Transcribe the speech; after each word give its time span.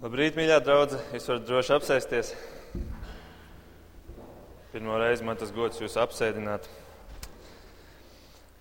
Labrīt, 0.00 0.32
mīļā 0.32 0.54
draudzene! 0.64 1.02
Jūs 1.12 1.26
varat 1.28 1.42
droši 1.44 1.72
apsēsties. 1.74 2.28
Pirmo 4.72 4.94
reizi 4.96 5.26
man 5.28 5.36
tas 5.36 5.50
gods 5.52 5.76
jūs 5.76 5.98
apsēdināt. 6.00 6.64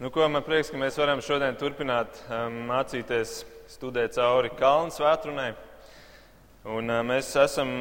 Nu, 0.03 0.09
ko, 0.11 0.25
man 0.27 0.43
prieks, 0.43 0.67
ka 0.67 0.81
mēs 0.81 0.99
varam 0.99 1.23
šodien 1.23 1.55
turpināt 1.55 2.19
um, 2.27 2.57
mācīties, 2.67 3.37
studēt 3.71 4.17
cauri 4.17 4.51
kalnu 4.59 4.91
svētkrunai. 4.91 5.53
Un, 6.67 6.91
uh, 6.91 6.99
mēs 7.07 7.31
esam 7.39 7.71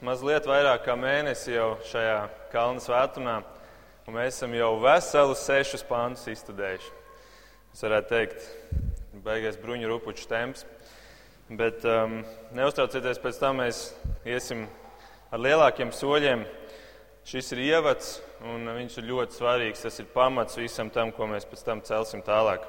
mazliet 0.00 0.48
vairāk 0.48 0.86
kā 0.88 0.96
mēnesi 0.96 1.58
jau 1.58 1.74
šajā 1.90 2.18
kalnu 2.56 2.80
svētkrunā, 2.86 3.42
un 4.08 4.16
mēs 4.16 4.38
esam 4.38 4.56
jau 4.56 4.78
veselus 4.80 5.44
sešus 5.44 5.84
pāntus 5.92 6.24
izstudējuši. 6.32 6.96
Es 7.76 7.84
varētu 7.84 8.16
teikt, 8.16 8.48
beigās 9.28 9.60
bruņu 9.60 9.92
rupuču 9.92 10.24
temps. 10.32 10.64
Bet 11.52 11.82
um, 11.84 12.22
neuztraucieties, 12.56 13.18
pēc 13.20 13.36
tam 13.36 13.58
mēs 13.60 13.90
iesim 14.24 14.62
ar 15.28 15.42
lielākiem 15.44 15.90
soļiem. 15.92 16.46
Šis 17.28 17.52
ir 17.52 17.60
ievads, 17.66 18.14
un 18.48 18.64
viņš 18.78 18.96
ir 19.00 19.10
ļoti 19.10 19.36
svarīgs. 19.36 19.84
Tas 19.84 20.00
ir 20.00 20.08
pamats 20.14 20.56
visam 20.56 20.88
tam, 20.92 21.12
ko 21.12 21.28
mēs 21.28 21.44
pēc 21.48 21.66
tam 21.66 21.84
celsim 21.84 22.24
tālāk. 22.24 22.64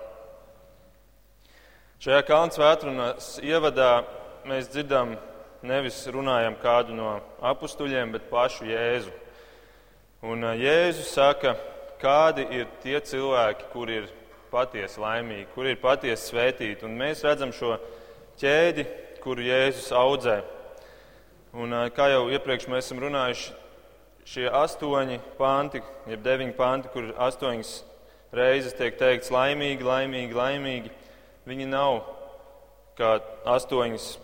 Šajā 2.03 2.19
kalnu 2.27 2.51
svētrunas 2.51 3.29
ievadā 3.39 4.03
mēs 4.43 4.67
dzirdam, 4.73 5.15
nevis 5.63 6.03
runājam 6.11 6.59
kādu 6.59 6.99
no 6.99 7.15
apstuļiem, 7.47 8.11
bet 8.11 8.27
pašu 8.27 8.67
Jēzu. 8.67 9.15
Un 10.27 10.43
uh, 10.43 10.51
Jēzus 10.59 11.15
saka, 11.15 11.55
kādi 12.03 12.43
ir 12.59 12.67
tie 12.83 12.99
cilvēki, 12.99 13.71
kuri 13.71 14.01
ir 14.01 14.15
patiesi 14.51 14.99
laimīgi, 14.99 15.47
kuri 15.55 15.77
ir 15.77 15.79
patiesi 15.79 16.33
svētīti. 16.33 16.83
Un 16.83 16.99
mēs 16.99 17.23
redzam 17.23 17.55
šo 17.55 17.77
ķēdi, 18.41 18.85
kuru 19.23 19.45
Jēzus 19.45 19.91
audzē. 19.95 20.39
Un, 21.55 21.71
kā 21.95 22.09
jau 22.11 22.25
iepriekš 22.33 22.67
mēs 22.71 22.87
esam 22.87 22.99
runājuši, 23.03 23.53
šie 24.27 24.49
astoņi 24.51 25.21
panti, 25.39 25.81
jeb 26.09 26.23
deviņi 26.25 26.55
panti, 26.57 26.91
kur 26.91 27.13
astoņas 27.27 27.71
reizes 28.35 28.75
tiek 28.75 28.97
teikts 28.99 29.31
laimīgi, 29.31 29.85
laimīgi, 29.85 30.35
laimīgi, 30.35 30.93
viņi 31.47 31.67
nav 31.71 32.01
kā 32.99 33.17
astoņas 33.55 34.15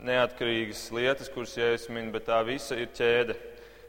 neatkarīgas 0.00 0.86
lietas, 0.96 1.28
kuras 1.32 1.56
Jēzus 1.58 1.90
min, 1.92 2.08
bet 2.14 2.28
tā 2.30 2.40
visa 2.46 2.78
ir 2.78 2.92
ķēde, 2.96 3.36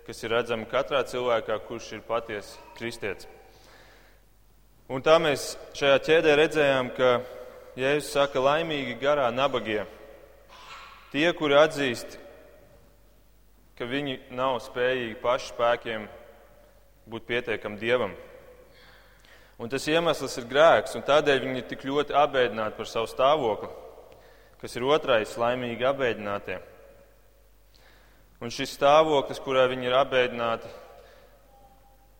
kas 0.08 0.24
ir 0.26 0.34
redzama 0.36 0.68
katrā 0.68 1.06
cilvēkā, 1.08 1.62
kurš 1.68 1.94
ir 1.96 2.04
patiesi 2.08 2.60
kristietis. 2.76 3.30
Un 4.92 5.04
tā 5.06 5.16
mēs 5.24 5.54
šajā 5.78 6.02
ķēdē 6.04 6.34
redzējām, 6.36 6.90
ka 6.98 7.12
Jēzus 7.80 8.10
saka, 8.12 8.42
laimīgi 8.44 8.98
garā 9.00 9.30
nabagie. 9.32 9.86
Tie, 11.14 11.24
kuri 11.32 11.56
atzīst, 11.56 12.18
ka 13.80 13.88
viņi 13.88 14.18
nav 14.36 14.58
spējīgi 14.66 15.16
paši 15.24 15.54
spēkiem 15.54 16.10
būt 17.08 17.30
pietiekami 17.30 17.80
dievam. 17.80 18.18
Un 19.56 19.72
tas 19.72 19.88
iemesls 19.88 20.36
ir 20.42 20.50
grēks, 20.52 20.98
un 21.00 21.08
tādēļ 21.08 21.42
viņi 21.46 21.64
ir 21.64 21.68
tik 21.72 21.88
ļoti 21.88 22.16
apbēdināti 22.18 22.76
par 22.76 22.92
savu 22.92 23.08
stāvokli, 23.08 23.72
kas 24.60 24.76
ir 24.76 24.92
otrais 24.92 25.40
laimīgi 25.40 25.88
apbēdinātie. 25.88 26.60
Un 28.44 28.52
šis 28.52 28.76
stāvoklis, 28.76 29.40
kurā 29.40 29.70
viņi 29.72 29.88
ir 29.88 29.96
apbēdināti, 29.96 30.78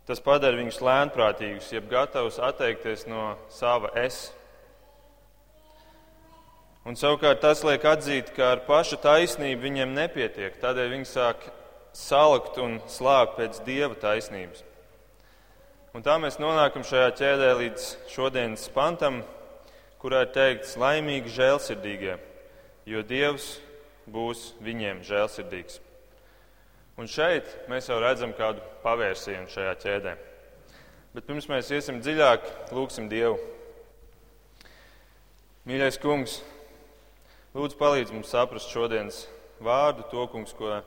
tas 0.08 0.24
padara 0.24 0.64
viņus 0.64 0.84
lēnprātīgus, 0.86 1.74
jeb 1.76 1.92
gatavus 1.92 2.40
atteikties 2.40 3.10
no 3.12 3.34
sava 3.52 3.92
es. 4.00 4.30
Un 6.82 6.96
savukārt 6.98 7.44
tas 7.44 7.60
liek 7.62 7.84
atzīt, 7.86 8.32
ka 8.34 8.56
ar 8.56 8.64
pašu 8.66 8.98
taisnību 9.04 9.62
viņiem 9.68 9.92
nepietiek. 9.94 10.56
Tādēļ 10.64 10.88
viņi 10.96 11.06
sāk 11.06 11.44
salikt 11.94 12.58
un 12.58 12.80
slāpt 12.90 13.36
pēc 13.38 13.60
dieva 13.68 13.94
taisnības. 14.02 14.64
Un 15.94 16.02
tā 16.02 16.16
mēs 16.24 16.40
nonākam 16.42 16.82
šajā 16.88 17.12
ķēdē 17.20 17.52
līdz 17.60 17.86
šodienas 18.10 18.64
pantam, 18.74 19.20
kurā 20.02 20.24
ir 20.26 20.32
teikts 20.34 20.74
laimīgi 20.82 21.30
žēlsirdīgie, 21.36 22.16
jo 22.90 23.04
dievs 23.06 23.52
būs 24.10 24.56
viņiem 24.66 25.04
žēlsirdīgs. 25.06 25.78
Un 26.98 27.12
šeit 27.12 27.46
mēs 27.70 27.92
jau 27.92 28.00
redzam 28.02 28.34
kādu 28.34 28.64
pavērsienu 28.82 29.52
šajā 29.54 29.76
ķēdē. 29.84 30.16
Bet 31.14 31.28
pirms 31.28 31.46
mēs 31.52 31.70
iesim 31.76 32.02
dziļāk, 32.02 32.50
lūgsim 32.74 33.12
Dievu. 33.12 33.38
Mīļais 35.70 36.02
kungs, 36.02 36.40
Lūdzu, 37.52 37.76
palīdz 37.76 38.14
mums 38.16 38.30
saprast 38.32 38.72
šodienas 38.72 39.26
vārdu, 39.60 40.06
to 40.08 40.22
kungs, 40.32 40.54
ko 40.56 40.78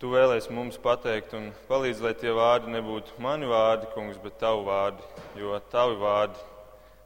tu 0.00 0.08
vēlēsi 0.14 0.54
mums 0.56 0.78
pateikt, 0.80 1.34
un 1.36 1.50
palīdz, 1.68 2.00
lai 2.00 2.14
tie 2.16 2.32
vārdi 2.32 2.72
nebūtu 2.72 3.18
mani 3.20 3.50
vārdi, 3.50 3.90
kungs, 3.92 4.16
bet 4.24 4.38
tavu 4.40 4.64
vārdi, 4.64 5.04
jo 5.36 5.60
tavi 5.68 6.00
vārdi 6.00 6.40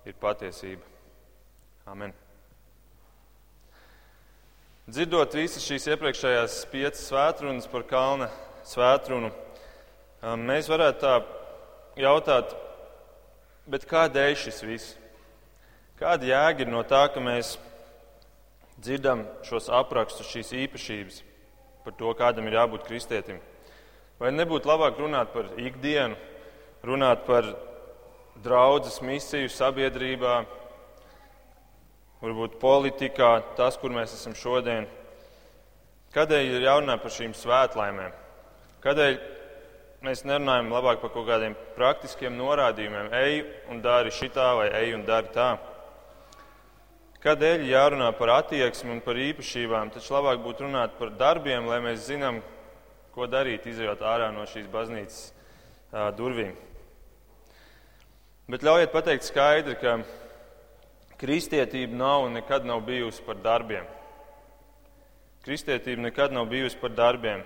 ir 0.06 0.14
patiesība. 0.22 0.86
Amen. 1.90 2.14
Dzirdot 4.86 5.34
visas 5.34 5.66
šīs 5.66 5.90
iepriekšējās 5.90 6.62
piecas 6.70 7.08
svētrunas 7.10 7.66
par 7.66 7.90
kalna 7.90 8.30
svētrunu, 8.70 9.34
um, 9.34 10.46
mēs 10.46 10.70
varētu 10.70 11.02
tā 11.02 11.18
jautāt, 12.06 12.54
bet 13.66 13.90
kādēļ 13.90 14.42
šis 14.46 14.62
viss? 14.62 14.98
Kāda 15.98 16.30
jēga 16.30 16.62
ir 16.62 16.70
no 16.70 16.86
tā, 16.86 17.08
ka 17.10 17.18
mēs 17.18 17.56
dzirdam 18.78 19.24
šos 19.46 19.68
aprakstus, 19.74 20.30
šīs 20.30 20.52
īpašības 20.64 21.22
par 21.84 21.96
to, 21.98 22.12
kādam 22.18 22.48
ir 22.48 22.58
jābūt 22.58 22.86
kristietim. 22.86 23.40
Vai 24.18 24.32
nebūtu 24.34 24.68
labāk 24.68 24.98
runāt 24.98 25.30
par 25.34 25.50
ikdienu, 25.58 26.16
runāt 26.86 27.24
par 27.26 27.46
draudzes 28.42 29.00
misiju 29.02 29.50
sabiedrībā, 29.50 30.42
varbūt 32.22 32.58
politikā, 32.62 33.30
tas, 33.58 33.78
kur 33.78 33.94
mēs 33.94 34.14
esam 34.14 34.34
šodien? 34.38 34.88
Kādēļ 36.14 36.54
ir 36.56 36.66
jārunā 36.66 36.96
par 37.02 37.12
šīm 37.14 37.34
svētlaimēm? 37.36 38.14
Kādēļ 38.82 39.18
mēs 40.06 40.24
nerunājam 40.26 40.70
labāk 40.72 41.02
par 41.02 41.12
kaut 41.14 41.26
kādiem 41.28 41.56
praktiskiem 41.76 42.36
norādījumiem? 42.38 43.10
Ej 43.14 43.42
un 43.70 43.82
dari 43.84 44.14
šitā 44.14 44.50
vai 44.58 44.70
ej 44.80 44.94
un 44.96 45.04
dari 45.06 45.30
tā. 45.34 45.50
Kādēļ 47.18 47.64
jārunā 47.66 48.12
par 48.14 48.30
attieksmi 48.36 48.92
un 48.94 49.00
par 49.02 49.18
īpašībām? 49.18 49.88
Taču 49.90 50.14
labāk 50.14 50.38
būtu 50.44 50.68
runāt 50.68 50.92
par 51.00 51.10
darbiem, 51.18 51.66
lai 51.66 51.80
mēs 51.82 52.04
zinām, 52.06 52.38
ko 53.10 53.26
darīt, 53.26 53.66
izjot 53.66 54.04
ārā 54.06 54.28
no 54.30 54.44
šīs 54.46 54.68
baznīcas 54.70 55.32
uh, 55.32 56.12
durvīm. 56.14 56.54
Bet 58.48 58.62
ļaujiet 58.62 58.94
pateikt 58.94 59.26
skaidri, 59.26 59.74
ka 59.82 59.96
kristietība 61.18 61.98
nav 61.98 62.28
un 62.28 62.38
nekad 62.38 62.68
nav 62.68 62.84
bijusi 62.86 63.24
par 63.26 63.42
darbiem. 63.42 63.90
Kristietība 65.42 66.06
nekad 66.06 66.32
nav 66.32 66.46
bijusi 66.52 66.78
par 66.78 66.94
darbiem. 66.94 67.42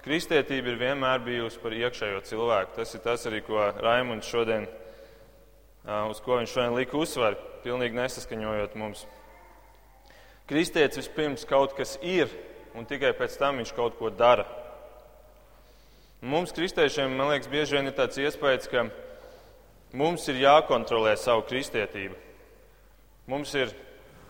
Kristietība 0.00 0.72
ir 0.72 0.80
vienmēr 0.80 1.20
bijusi 1.24 1.60
par 1.60 1.76
iekšējo 1.76 2.24
cilvēku. 2.24 2.72
Tas 2.80 2.96
ir 2.96 3.04
tas 3.04 3.28
arī, 3.28 3.44
ko 3.44 3.68
Raimunds 3.84 4.32
šodien, 4.32 4.64
uz 5.84 6.20
ko 6.24 6.38
viņš 6.40 6.54
šodien 6.54 6.76
lika 6.78 6.96
uzsvaru 6.96 7.36
pilnīgi 7.64 7.96
nesaskaņojot 7.98 8.76
mums. 8.80 9.04
Kristietis 10.48 11.00
vispirms 11.00 11.46
kaut 11.48 11.72
kas 11.76 11.96
ir, 12.04 12.28
un 12.76 12.84
tikai 12.88 13.14
pēc 13.16 13.36
tam 13.40 13.60
viņš 13.60 13.72
kaut 13.76 13.96
ko 13.96 14.10
dara. 14.12 14.44
Mums, 16.24 16.52
kristiešiem, 16.56 17.12
man 17.16 17.30
liekas, 17.32 17.50
bieži 17.52 17.76
vien 17.76 17.88
ir 17.88 17.96
tāds 17.96 18.16
iespējas, 18.20 18.68
ka 18.72 18.86
mums 19.96 20.24
ir 20.32 20.40
jākontrolē 20.40 21.14
savu 21.20 21.44
kristietību. 21.48 22.16
Mums 23.28 23.52
ir 23.56 23.72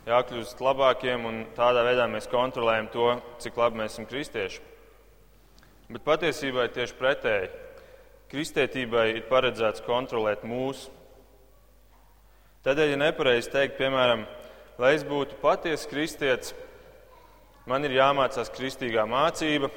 jākļūst 0.06 0.62
labākiem, 0.62 1.26
un 1.26 1.42
tādā 1.54 1.84
veidā 1.86 2.06
mēs 2.10 2.26
kontrolējam 2.30 2.90
to, 2.94 3.08
cik 3.42 3.58
labi 3.58 3.82
mēs 3.82 3.94
esam 3.94 4.08
kristieši. 4.10 4.62
Bet 5.94 6.02
patiesībā 6.06 6.66
ir 6.66 6.74
tieši 6.74 6.98
pretēji. 6.98 7.50
Kristietībai 8.30 9.08
ir 9.14 9.26
paredzēts 9.30 9.82
kontrolēt 9.86 10.42
mūsu 10.48 10.90
Tādēļ 12.64 12.94
ir 12.94 13.00
nepareizi 13.02 13.50
teikt, 13.52 13.74
piemēram, 13.76 14.22
lai 14.80 14.94
es 14.96 15.02
būtu 15.04 15.36
patiesa 15.42 15.88
kristietis, 15.90 16.54
man 17.68 17.84
ir 17.84 17.98
jāmācās 17.98 18.48
kristīgā 18.54 19.04
mācība, 19.04 19.68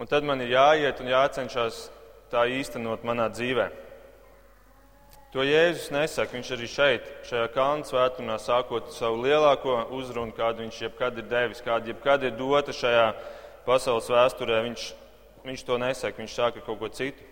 un 0.00 0.08
tad 0.08 0.24
man 0.24 0.40
ir 0.40 0.54
jāiet 0.54 1.02
un 1.04 1.10
jācenšas 1.12 1.82
tā 2.32 2.46
īstenot 2.48 3.04
manā 3.04 3.26
dzīvē. 3.28 3.68
To 5.34 5.44
Jēzus 5.46 5.92
nesaka. 5.94 6.34
Viņš 6.34 6.48
arī 6.56 6.70
šeit, 6.70 7.10
šajā 7.28 7.50
kalnu 7.54 7.84
svētdienā, 7.86 8.38
sākot 8.42 8.88
savu 8.96 9.20
lielāko 9.26 9.76
uzrunu, 9.94 10.32
kādu 10.34 10.64
viņš 10.64 10.80
jebkad 10.86 11.20
ir 11.20 11.28
devis, 11.30 11.60
kāda 11.62 11.92
jebkad 11.92 12.24
ir 12.26 12.34
dota 12.38 12.74
šajā 12.74 13.12
pasaules 13.68 14.08
vēsturē, 14.10 14.64
viņš, 14.70 14.88
viņš 15.44 15.68
to 15.68 15.78
nesaka. 15.84 16.18
Viņš 16.18 16.34
saka 16.40 16.64
kaut 16.64 16.80
ko 16.80 16.90
citu. 16.96 17.28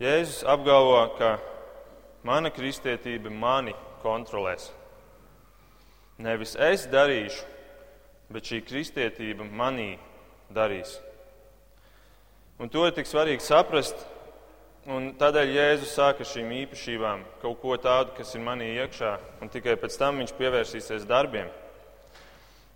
Jēzus 0.00 0.46
apgalvo, 0.48 1.02
ka 1.18 1.34
Mana 2.26 2.50
kristietība 2.50 3.30
mani 3.30 3.74
kontrolēs. 4.02 4.70
Nevis 6.18 6.56
es 6.58 6.86
darīšu, 6.90 7.44
bet 8.32 8.48
šī 8.48 8.62
kristietība 8.66 9.46
manī 9.46 9.92
darīs. 10.50 10.96
Un 12.58 12.72
to 12.72 12.86
ir 12.88 12.94
tik 12.96 13.06
svarīgi 13.06 13.44
saprast, 13.44 14.00
un 14.88 15.12
tādēļ 15.20 15.52
Jēzus 15.54 15.92
sāka 15.98 16.24
ar 16.24 16.30
šīm 16.30 16.50
īpašībām 16.62 17.22
kaut 17.42 17.60
ko 17.62 17.76
tādu, 17.78 18.16
kas 18.16 18.34
ir 18.34 18.42
manī 18.42 18.72
iekšā, 18.80 19.12
un 19.44 19.52
tikai 19.52 19.76
pēc 19.78 19.98
tam 20.00 20.18
viņš 20.22 20.34
pievērsīsies 20.40 21.06
darbiem. 21.06 21.52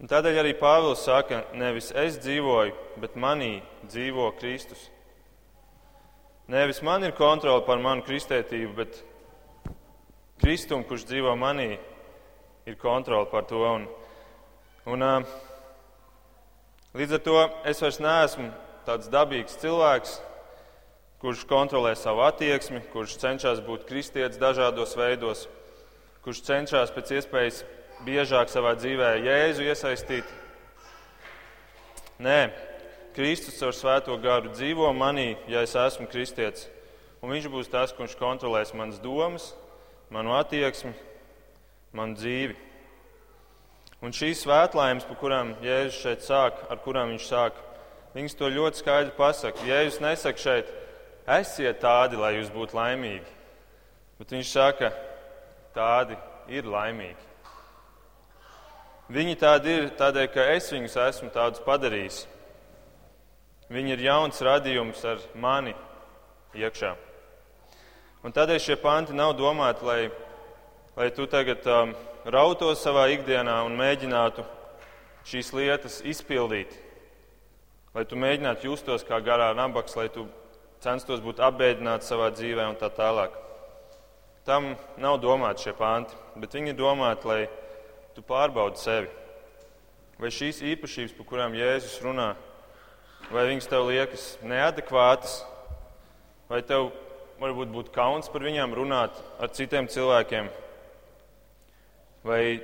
Un 0.00 0.08
tādēļ 0.08 0.40
arī 0.44 0.54
Pāvils 0.56 1.02
saka, 1.04 1.42
nevis 1.58 1.90
es 1.96 2.20
dzīvoju, 2.22 2.76
bet 3.02 3.18
manī 3.18 3.58
dzīvo 3.88 4.30
Kristus. 4.38 4.86
Nevis 6.50 6.80
man 6.82 7.04
ir 7.06 7.16
kontrole 7.16 7.64
pār 7.66 7.82
manu 7.82 8.04
kristētību, 8.06 8.72
bet 8.78 9.02
Kristum, 10.40 10.80
kurš 10.88 11.04
dzīvo 11.04 11.34
manī, 11.36 11.74
ir 12.64 12.76
kontrole 12.80 13.28
pār 13.28 13.44
to. 13.44 13.60
Un, 13.60 13.82
un, 14.88 15.04
līdz 16.96 17.16
ar 17.18 17.22
to 17.26 17.36
es 17.68 17.82
vairs 17.84 18.00
neesmu 18.00 18.48
tāds 18.86 19.10
dabīgs 19.12 19.58
cilvēks, 19.60 20.16
kurš 21.20 21.44
kontrolē 21.44 21.92
savu 21.92 22.24
attieksmi, 22.24 22.80
kurš 22.94 23.18
cenšas 23.20 23.60
būt 23.66 23.84
kristietis 23.90 24.40
dažādos 24.40 24.96
veidos, 24.96 25.44
kurš 26.24 26.40
cenšas 26.48 26.96
pēc 26.96 27.12
iespējas 27.20 27.62
biežāk 28.08 28.48
savā 28.48 28.72
dzīvē 28.80 29.12
Jēzu 29.20 29.68
iesaistīt. 29.68 30.36
Nē, 32.20 32.40
Kristus 33.12 33.60
ar 33.60 33.76
svēto 33.76 34.16
garu 34.24 34.54
dzīvo 34.56 34.88
manī, 34.96 35.34
ja 35.52 35.68
es 35.68 35.76
esmu 35.76 36.08
kristietis. 36.08 36.70
Un 37.20 37.34
viņš 37.34 37.52
būs 37.52 37.68
tas, 37.68 37.92
kurš 37.92 38.16
kontrolēs 38.16 38.72
manas 38.72 39.00
domas, 39.04 39.52
manu 40.10 40.34
attieksmi, 40.36 40.92
manu 41.96 42.18
dzīvi. 42.18 42.56
Un 44.00 44.14
šīs 44.16 44.44
svētlaimes, 44.46 45.04
par 45.04 45.18
kurām 45.20 45.54
Jēzus 45.60 46.00
šeit 46.00 46.24
sāk, 46.24 46.62
ar 46.72 46.80
kurām 46.80 47.12
viņš 47.12 47.26
sāk, 47.28 47.58
viņas 48.14 48.38
to 48.38 48.48
ļoti 48.48 48.80
skaidri 48.80 49.12
pasaka. 49.16 49.66
Jēzus 49.68 50.00
nesaka 50.00 50.40
šeit, 50.40 50.70
esiet 51.28 51.82
tādi, 51.82 52.16
lai 52.20 52.36
jūs 52.38 52.48
būtu 52.54 52.78
laimīgi, 52.78 53.36
bet 54.18 54.32
viņš 54.34 54.54
saka, 54.54 54.92
tādi 55.76 56.16
ir 56.50 56.66
laimīgi. 56.66 57.28
Viņi 59.10 59.36
tādi 59.38 59.74
ir 59.74 59.88
tādēļ, 59.98 60.26
ka 60.30 60.48
es 60.54 60.70
viņus 60.70 60.96
esmu 61.02 61.32
tādus 61.34 61.62
padarījis. 61.66 62.24
Viņi 63.70 63.94
ir 63.96 64.04
jauns 64.06 64.38
radījums 64.42 65.02
ar 65.06 65.22
mani 65.34 65.74
iekšā. 66.54 66.94
Un 68.20 68.34
tādēļ 68.36 68.58
šie 68.60 68.74
panti 68.76 69.14
nav 69.16 69.32
domāti, 69.38 69.84
lai, 69.88 70.00
lai 70.92 71.06
tu 71.16 71.24
tagad 71.30 71.64
um, 71.72 71.94
rautos 72.28 72.82
savā 72.84 73.06
ikdienā 73.14 73.54
un 73.64 73.78
mēģinātu 73.78 74.44
šīs 75.30 75.54
lietas 75.56 76.00
izpildīt. 76.04 76.74
Lai 77.96 78.04
tu 78.04 78.20
mēģinātu 78.20 78.68
justos 78.68 79.06
kā 79.08 79.22
garā 79.24 79.48
nabaks, 79.56 79.96
lai 79.96 80.10
tu 80.12 80.26
censtos 80.84 81.24
būt 81.24 81.40
apbēdināts 81.48 82.12
savā 82.12 82.28
dzīvē 82.36 82.68
un 82.68 82.76
tā 82.76 82.92
tālāk. 82.92 83.32
Tam 84.44 84.74
nav 85.00 85.16
domāti 85.24 85.64
šie 85.70 85.76
panti, 85.80 86.16
bet 86.36 86.52
viņi 86.56 86.74
ir 86.74 86.78
domāti, 86.78 87.28
lai 87.28 87.42
tu 88.12 88.20
pārbaudi 88.26 88.84
sevi. 88.84 89.08
Vai 90.20 90.28
šīs 90.28 90.60
īpašības, 90.76 91.16
par 91.16 91.32
kurām 91.32 91.56
Jēzus 91.56 92.00
runā, 92.04 92.34
vai 93.32 93.48
viņas 93.48 93.68
tev 93.72 93.88
liekas 93.88 94.34
neadekvātas, 94.44 95.40
vai 96.52 96.60
tev 96.68 96.90
varbūt 97.40 97.70
būtu 97.72 97.92
kauns 97.94 98.28
par 98.28 98.44
viņām 98.44 98.74
runāt 98.76 99.16
ar 99.40 99.52
citiem 99.56 99.88
cilvēkiem, 99.88 100.50
vai 102.26 102.60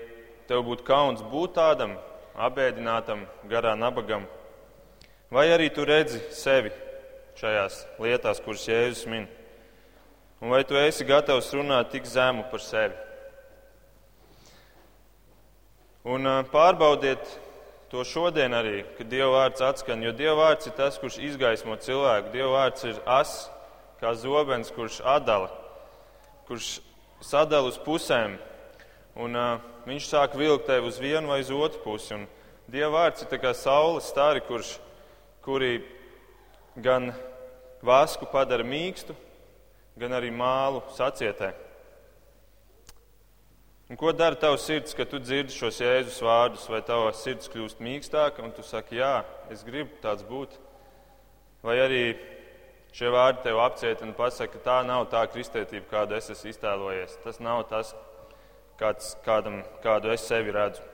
tev 0.48 0.66
būtu 0.66 0.84
kauns 0.86 1.22
būt 1.32 1.56
tādam, 1.56 1.96
apbēdinātam, 2.36 3.24
garā 3.48 3.72
nabagam, 3.78 4.26
vai 5.32 5.48
arī 5.54 5.70
tu 5.72 5.86
redzi 5.88 6.20
sevi 6.36 6.74
šajās 7.40 7.80
lietās, 8.00 8.42
kuras 8.44 8.68
Jēzus 8.68 9.08
min, 9.08 9.24
un 10.40 10.52
vai 10.52 10.62
tu 10.68 10.76
esi 10.76 11.08
gatavs 11.08 11.50
runāt 11.56 11.90
tik 11.94 12.04
zemu 12.08 12.44
par 12.52 12.64
sevi. 12.64 12.94
Un 16.06 16.28
pārbaudiet 16.52 17.24
to 17.90 18.04
šodien 18.06 18.54
arī, 18.54 18.84
kad 18.98 19.08
Dieva 19.10 19.32
vārds 19.40 19.64
atskan, 19.64 20.04
jo 20.04 20.12
Dieva 20.14 20.36
vārds 20.38 20.68
ir 20.68 20.76
tas, 20.78 21.00
kurš 21.02 21.16
izgaismo 21.32 21.74
cilvēku. 21.82 22.30
Dieva 22.34 22.52
vārds 22.60 22.84
ir 22.86 23.00
as, 23.10 23.48
kā 24.00 24.12
zobens, 24.18 24.70
kurš 24.74 25.00
atdala, 25.04 25.50
kurš 26.48 26.78
sadala 27.24 27.70
uz 27.70 27.78
pusēm. 27.80 28.36
Un, 29.16 29.36
uh, 29.36 29.60
viņš 29.88 30.08
sāk 30.10 30.34
vilkt 30.36 30.66
tevi 30.68 30.90
uz 30.90 30.98
vienu 31.00 31.32
vai 31.32 31.40
uz 31.40 31.50
otru 31.50 31.80
pusi. 31.84 32.12
Un 32.16 32.26
Dieva 32.66 32.90
vārds 32.98 33.22
ir 33.22 33.38
kā 33.38 33.52
saules 33.54 34.08
stari, 34.10 34.42
kurš, 34.42 34.76
kuri 35.44 35.78
gan 36.82 37.12
vasku 37.86 38.26
padara 38.26 38.66
mīkstu, 38.66 39.14
gan 39.96 40.16
arī 40.18 40.32
mālu 40.34 40.82
sacietē. 40.96 41.52
Un 43.86 43.94
ko 43.94 44.10
dara 44.10 44.34
tavs 44.34 44.64
sirds, 44.66 44.96
kad 44.98 45.06
tu 45.06 45.20
dzirdi 45.22 45.54
šos 45.54 45.78
jēzus 45.78 46.18
vārdus, 46.26 46.66
vai 46.66 46.80
tava 46.82 47.12
sirds 47.14 47.46
kļūst 47.52 47.78
mīkstāka 47.78 48.42
un 48.42 48.50
tu 48.50 48.64
saki, 48.66 48.98
jā, 48.98 49.20
es 49.54 49.62
gribu 49.62 49.94
tāds 50.02 50.26
būt? 50.26 50.56
Vai 51.62 51.78
arī 51.84 52.00
šie 52.96 53.12
vārdi 53.12 53.44
tev 53.44 53.60
apcieta 53.60 54.06
un 54.06 54.14
pasaka, 54.16 54.56
ka 54.56 54.64
tā 54.64 54.76
nav 54.88 55.06
tā 55.12 55.22
kristētība, 55.28 55.88
kādu 55.90 56.16
es 56.16 56.30
esmu 56.32 56.52
iztēlojies. 56.52 57.18
Tas 57.24 57.40
nav 57.44 57.66
tas, 57.70 57.92
kāds, 58.80 59.14
kādam, 59.26 59.60
kādu 59.84 60.12
es 60.14 60.24
sevi 60.24 60.54
redzu. 60.54 60.84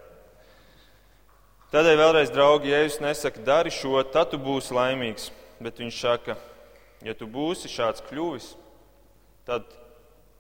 Tādēļ 1.73 2.01
vēlreiz, 2.01 2.33
draugi, 2.35 2.73
Jēzus 2.73 3.01
nesaka, 3.01 3.45
dari 3.47 3.71
šo, 3.73 3.95
tad 4.13 4.33
tu 4.33 4.41
būsi 4.43 4.75
laimīgs. 4.77 5.31
Bet 5.63 5.79
viņš 5.81 6.01
saka, 6.03 6.35
ja 7.07 7.15
tu 7.17 7.29
būsi 7.31 7.71
šāds 7.71 8.03
kļuvis, 8.11 8.51
tad 9.47 9.65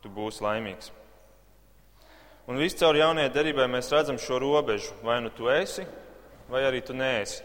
tu 0.02 0.10
būsi 0.12 0.42
laimīgs. 0.44 0.90
Un 2.50 2.58
viscaur 2.58 2.98
jaunajai 2.98 3.30
derībai 3.32 3.68
mēs 3.70 3.88
redzam 3.94 4.18
šo 4.18 4.40
robežu. 4.42 4.90
Vai 5.06 5.20
nu 5.22 5.30
tu 5.30 5.46
esi, 5.48 5.86
vai 6.50 6.66
arī 6.66 6.82
tu 6.84 6.92
neesi. 6.92 7.40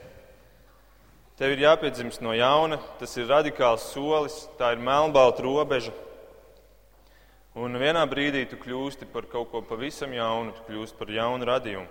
Tev 1.38 1.54
ir 1.54 1.62
jāpiedzimst 1.62 2.24
no 2.26 2.34
jauna, 2.34 2.80
tas 2.98 3.14
ir 3.20 3.30
radikāls 3.30 3.86
solis, 3.92 4.40
tā 4.58 4.72
ir 4.74 4.82
melnbalta 4.82 5.46
robeža. 5.46 5.94
Un 7.58 7.78
vienā 7.78 8.04
brīdī 8.10 8.44
tu 8.50 8.58
kļūsti 8.62 9.10
par 9.14 9.30
kaut 9.30 9.52
ko 9.52 9.62
pavisam 9.66 10.14
jaunu, 10.14 10.54
tu 10.58 10.66
kļūsti 10.68 10.98
par 10.98 11.14
jaunu 11.14 11.48
radījumu. 11.50 11.88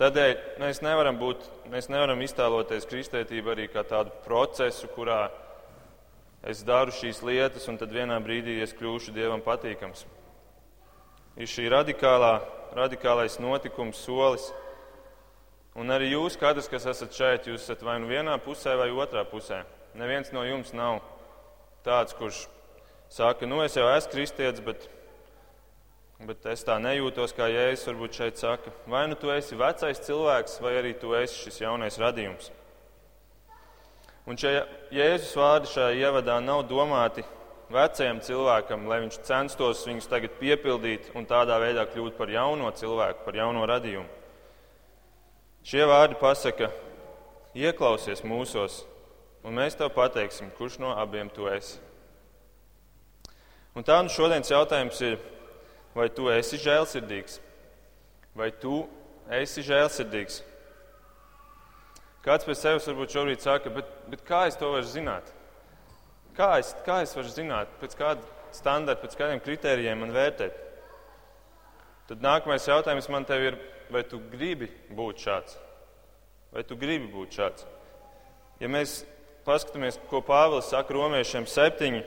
Tādēļ 0.00 0.34
mēs 0.60 0.82
nevaram, 0.84 1.16
būt, 1.20 1.44
mēs 1.72 1.88
nevaram 1.92 2.20
iztēloties 2.24 2.88
kristētību 2.88 3.54
arī 3.54 3.70
kā 3.72 3.84
tādu 3.84 4.12
procesu, 4.26 4.88
kurā 4.92 5.26
es 6.44 6.60
daru 6.64 6.92
šīs 6.92 7.22
lietas, 7.24 7.68
un 7.68 7.80
tad 7.80 7.92
vienā 7.92 8.20
brīdī 8.24 8.60
es 8.64 8.76
kļūšu 8.76 9.16
dievam 9.16 9.44
patīkams 9.44 10.04
ir 11.36 11.48
šī 11.50 11.68
radikālā, 11.72 12.38
radikālais 12.76 13.36
notikums, 13.42 14.00
solis. 14.00 14.48
Un 15.76 15.92
arī 15.92 16.14
jūs, 16.14 16.38
katrs, 16.40 16.70
kas 16.72 16.86
esat 16.88 17.12
šeit, 17.12 17.48
jūs 17.50 17.66
esat 17.66 17.82
vai 17.84 17.98
nu 18.00 18.08
vienā 18.08 18.38
pusē, 18.40 18.78
vai 18.80 18.88
otrā 18.88 19.26
pusē. 19.28 19.60
Neviens 19.96 20.32
no 20.32 20.44
jums 20.46 20.72
nav 20.72 21.02
tāds, 21.84 22.16
kurš 22.16 22.46
saka, 23.12 23.44
nu 23.48 23.60
es 23.64 23.76
jau 23.76 23.84
esmu 23.92 24.14
kristietis, 24.14 24.64
bet, 24.64 24.88
bet 26.24 26.48
es 26.48 26.64
tā 26.64 26.78
nejūtos, 26.80 27.36
kā 27.36 27.50
Jēzus 27.52 27.90
varbūt 27.90 28.20
šeit 28.22 28.40
saka. 28.40 28.72
Vai 28.88 29.04
nu 29.10 29.20
tu 29.20 29.28
esi 29.34 29.58
vecais 29.58 30.00
cilvēks, 30.08 30.58
vai 30.64 30.78
arī 30.80 30.94
tu 30.96 31.12
esi 31.18 31.44
šis 31.44 31.60
jaunais 31.66 32.00
radījums. 32.00 32.50
Un 34.26 34.40
šie 34.40 34.56
Jēzus 34.96 35.36
vārdi 35.36 35.70
šajā 35.76 35.92
ievadā 36.00 36.40
nav 36.40 36.64
domāti 36.72 37.22
vecajam 37.70 38.24
cilvēkam, 38.24 38.88
lai 38.88 39.02
viņš 39.04 39.20
censtos 39.28 39.84
viņus 39.86 40.08
tagad 40.08 40.40
piepildīt 40.40 41.12
un 41.14 41.28
tādā 41.28 41.60
veidā 41.60 41.84
kļūt 41.92 42.16
par 42.16 42.32
jauno 42.32 42.72
cilvēku, 42.72 43.26
par 43.28 43.36
jauno 43.44 43.68
radījumu. 43.68 44.24
Šie 45.66 45.82
vārdi 45.82 46.14
pasaka, 46.20 46.68
ieklausies 47.58 48.20
mūsos, 48.22 48.84
un 49.42 49.56
mēs 49.58 49.74
tev 49.74 49.88
pateiksim, 49.96 50.52
kurš 50.54 50.76
no 50.78 50.92
abiem 50.94 51.26
tu 51.34 51.48
esi. 51.50 51.80
Un 53.74 53.82
tā 53.82 53.96
nu 53.98 54.12
šodienas 54.14 54.52
jautājums 54.52 55.02
ir, 55.02 55.18
vai 55.96 56.06
tu 56.14 56.30
esi 56.30 56.60
žēlsirdīgs, 56.62 57.40
vai 58.38 58.52
tu 58.62 58.84
esi 59.40 59.66
žēlsirdīgs? 59.66 60.38
Kāds 62.22 62.46
pēc 62.46 62.62
sevis 62.62 62.86
varbūt 62.86 63.18
šobrīd 63.18 63.42
saka, 63.42 63.74
bet, 63.74 63.90
bet 64.06 64.22
kā 64.28 64.44
es 64.46 64.54
to 64.60 64.70
varu 64.70 64.86
zināt? 64.86 65.34
Kā 66.38 66.60
es, 66.62 66.76
kā 66.86 67.02
es 67.02 67.18
varu 67.18 67.32
zināt, 67.34 67.74
pēc 67.82 67.98
kāda 67.98 68.54
standarta, 68.54 69.02
pēc 69.02 69.18
kādiem 69.18 69.42
kritērijiem 69.42 69.98
man 69.98 70.14
vērtēt? 70.14 70.62
Tad 72.06 72.22
nākamais 72.22 72.70
jautājums 72.70 73.10
man 73.10 73.26
te 73.26 73.42
ir, 73.50 73.58
vai 73.92 74.02
tu 74.06 74.20
gribi 74.32 74.68
būt 74.94 75.22
šāds? 75.26 75.56
Vai 76.54 76.64
tu 76.66 76.76
gribi 76.78 77.08
būt 77.12 77.38
šāds? 77.38 77.66
Ja 78.60 78.70
mēs 78.72 79.02
paskatāmies, 79.46 79.98
ko 80.10 80.22
Pāvils 80.24 80.70
saka 80.72 80.94
romiešiem 80.96 81.46
septiņi, 81.50 82.02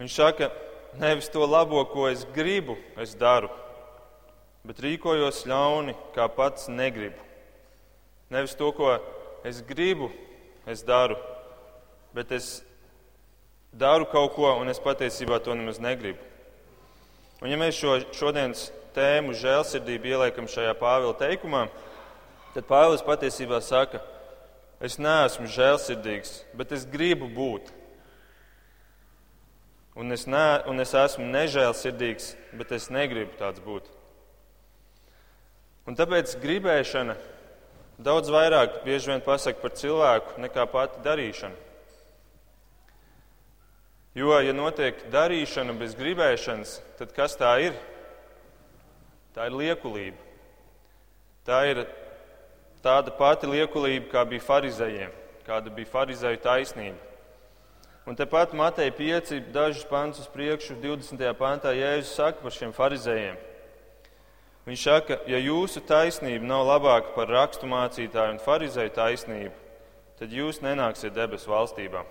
viņš 0.00 0.14
saka, 0.16 0.50
nevis 1.00 1.30
to 1.32 1.44
labo, 1.46 1.82
ko 1.90 2.08
es 2.10 2.24
gribu, 2.34 2.76
es 3.00 3.14
daru, 3.18 3.50
bet 4.66 4.80
rīkojos 4.82 5.44
ļauni, 5.50 5.96
kā 6.14 6.28
pats 6.32 6.68
negribu. 6.70 7.18
Nevis 8.32 8.54
to, 8.56 8.70
ko 8.72 8.94
es 9.44 9.60
gribu, 9.66 10.10
es 10.66 10.84
daru, 10.86 11.18
bet 12.14 12.32
es 12.32 12.60
daru 13.72 14.06
kaut 14.08 14.36
ko, 14.36 14.52
un 14.60 14.70
es 14.70 14.80
patiesībā 14.80 15.40
to 15.42 15.56
nemaz 15.56 15.80
negribu. 15.82 16.20
Un 17.42 17.50
ja 17.50 17.58
mēs 17.58 17.74
šo 17.74 17.98
šodienas 18.14 18.68
tēmu 18.94 19.34
žēlsirdību 19.38 20.12
ieliekam 20.12 20.48
šajā 20.50 20.72
Pāvila 20.78 21.14
teikumā, 21.20 21.66
tad 22.54 22.66
Pāvils 22.68 23.04
patiesībā 23.06 23.60
saka, 23.64 24.02
es 24.82 24.98
neesmu 25.00 25.48
žēlsirdīgs, 25.50 26.42
bet 26.58 26.74
es 26.76 26.86
gribu 26.88 27.30
būt. 27.32 27.72
Un 29.96 30.12
es, 30.14 30.24
ne, 30.24 30.62
un 30.70 30.80
es 30.80 30.94
esmu 30.96 31.26
nežēlsirdīgs, 31.28 32.30
bet 32.56 32.72
es 32.72 32.88
negribu 32.92 33.36
tāds 33.40 33.60
būt. 33.64 33.90
Un 35.88 35.98
tāpēc 35.98 36.36
gribēšana 36.40 37.18
daudz 38.02 38.30
vairāk 38.32 38.80
bieži 38.86 39.12
vien 39.12 39.22
pasaka 39.24 39.60
par 39.60 39.74
cilvēku 39.76 40.40
nekā 40.40 40.64
pati 40.70 41.02
darīšana. 41.04 41.58
Jo, 44.12 44.34
ja 44.44 44.52
notiek 44.52 44.98
darīšana 45.12 45.72
bez 45.80 45.94
gribēšanas, 45.96 46.76
tad 46.98 47.14
kas 47.16 47.36
tā 47.40 47.54
ir? 47.64 47.76
Tā 49.32 49.46
ir 49.48 49.56
liekulība. 49.56 50.18
Tā 51.46 51.62
ir 51.70 51.86
tāda 52.84 53.14
pati 53.16 53.48
liekulība, 53.48 54.10
kā 54.12 54.26
bija 54.28 54.44
farizējiem, 54.44 55.14
kāda 55.46 55.72
bija 55.72 55.90
farizēju 55.94 56.42
taisnība. 56.44 57.08
Un 58.06 58.18
tepat 58.18 58.52
Matei 58.58 58.90
5, 58.90 59.36
dažus 59.54 59.86
pantus 59.86 60.26
priekšu, 60.30 60.74
20. 60.82 61.22
pantā 61.38 61.70
Jēzus 61.76 62.16
saka 62.18 62.42
par 62.42 62.54
šiem 62.54 62.74
farizējiem. 62.74 63.38
Viņš 64.66 64.82
saka, 64.86 65.18
ja 65.30 65.38
jūsu 65.42 65.80
taisnība 65.86 66.46
nav 66.46 66.66
labāka 66.66 67.14
par 67.16 67.30
rakstu 67.30 67.70
mācītāju 67.70 68.36
un 68.36 68.42
farizēju 68.42 68.94
taisnību, 68.98 69.54
tad 70.18 70.34
jūs 70.34 70.60
nenāksiet 70.62 71.14
debesu 71.14 71.50
valstībā. 71.50 72.02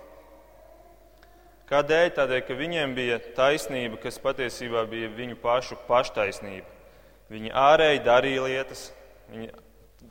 Kādēļ? 1.68 2.10
Tādēļ, 2.16 2.42
ka 2.44 2.56
viņiem 2.56 2.92
bija 2.96 3.20
taisnība, 3.36 4.00
kas 4.00 4.20
patiesībā 4.20 4.82
bija 4.88 5.08
viņu 5.12 5.38
pašu 5.40 5.78
paštaisnība. 5.88 6.71
Viņi 7.32 7.52
ārēji 7.56 8.02
darīja 8.04 8.44
lietas, 8.44 8.86
viņi 9.32 9.48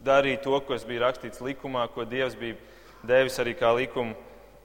darīja 0.06 0.42
to, 0.46 0.58
kas 0.66 0.86
bija 0.88 1.06
rakstīts 1.06 1.44
likumā, 1.44 1.86
ko 1.94 2.06
Dievs 2.10 2.38
bija 2.40 2.58
devis 3.06 3.38
arī 3.42 3.54
kā 3.58 3.70
likumu, 3.78 4.16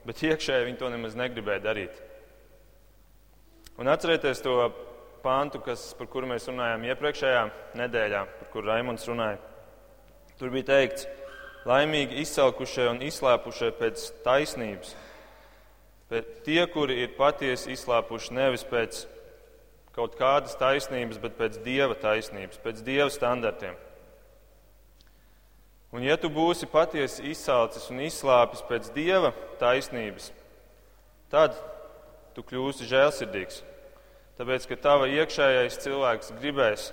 bet 0.07 0.23
iekšēji 0.25 0.65
viņi 0.65 0.79
to 0.81 0.89
nemaz 0.93 1.17
negribēja 1.19 1.63
darīt. 1.67 2.03
Un 3.77 3.89
atcerieties 3.93 4.41
to 4.41 4.55
pāntu, 5.21 5.61
kas, 5.61 5.91
par 5.99 6.09
kuru 6.09 6.29
mēs 6.31 6.47
runājām 6.49 6.87
iepriekšējā 6.89 7.43
nedēļā, 7.77 8.23
par 8.39 8.49
kuru 8.53 8.71
Raimons 8.71 9.05
runāja. 9.09 9.37
Tur 10.39 10.53
bija 10.53 10.71
teikts, 10.71 11.05
laimīgi 11.69 12.23
izcelkušie 12.23 12.87
un 12.89 13.03
izslēpušie 13.05 13.73
pēc 13.77 14.09
taisnības 14.25 14.95
Bet 16.07 16.43
tie, 16.47 16.61
kuri 16.71 17.01
ir 17.03 17.17
patiesi 17.17 17.73
izslāpuši 17.75 18.35
nevis 18.37 18.63
pēc 18.67 19.01
kaut 19.97 20.13
kādas 20.19 20.53
taisnības, 20.59 21.17
bet 21.21 21.37
pēc 21.39 21.57
dieva 21.65 21.97
taisnības, 21.97 22.59
pēc 22.61 22.83
dieva 22.85 23.09
standartiem. 23.09 23.73
Un, 25.95 26.03
ja 26.05 26.17
tu 26.21 26.29
būsi 26.29 26.67
patiesi 26.69 27.25
izsalcis 27.31 27.87
un 27.89 28.03
izslāpis 28.05 28.61
pēc 28.67 28.91
dieva 28.93 29.31
taisnības, 29.57 30.29
tad 31.33 31.57
tu 32.35 32.43
kļūsi 32.45 32.85
žēlsirdīgs. 32.91 33.63
Tāpēc, 34.37 34.67
ka 34.69 34.77
tava 34.77 35.07
iekšējais 35.09 35.79
cilvēks 35.81 36.33
gribēs 36.37 36.91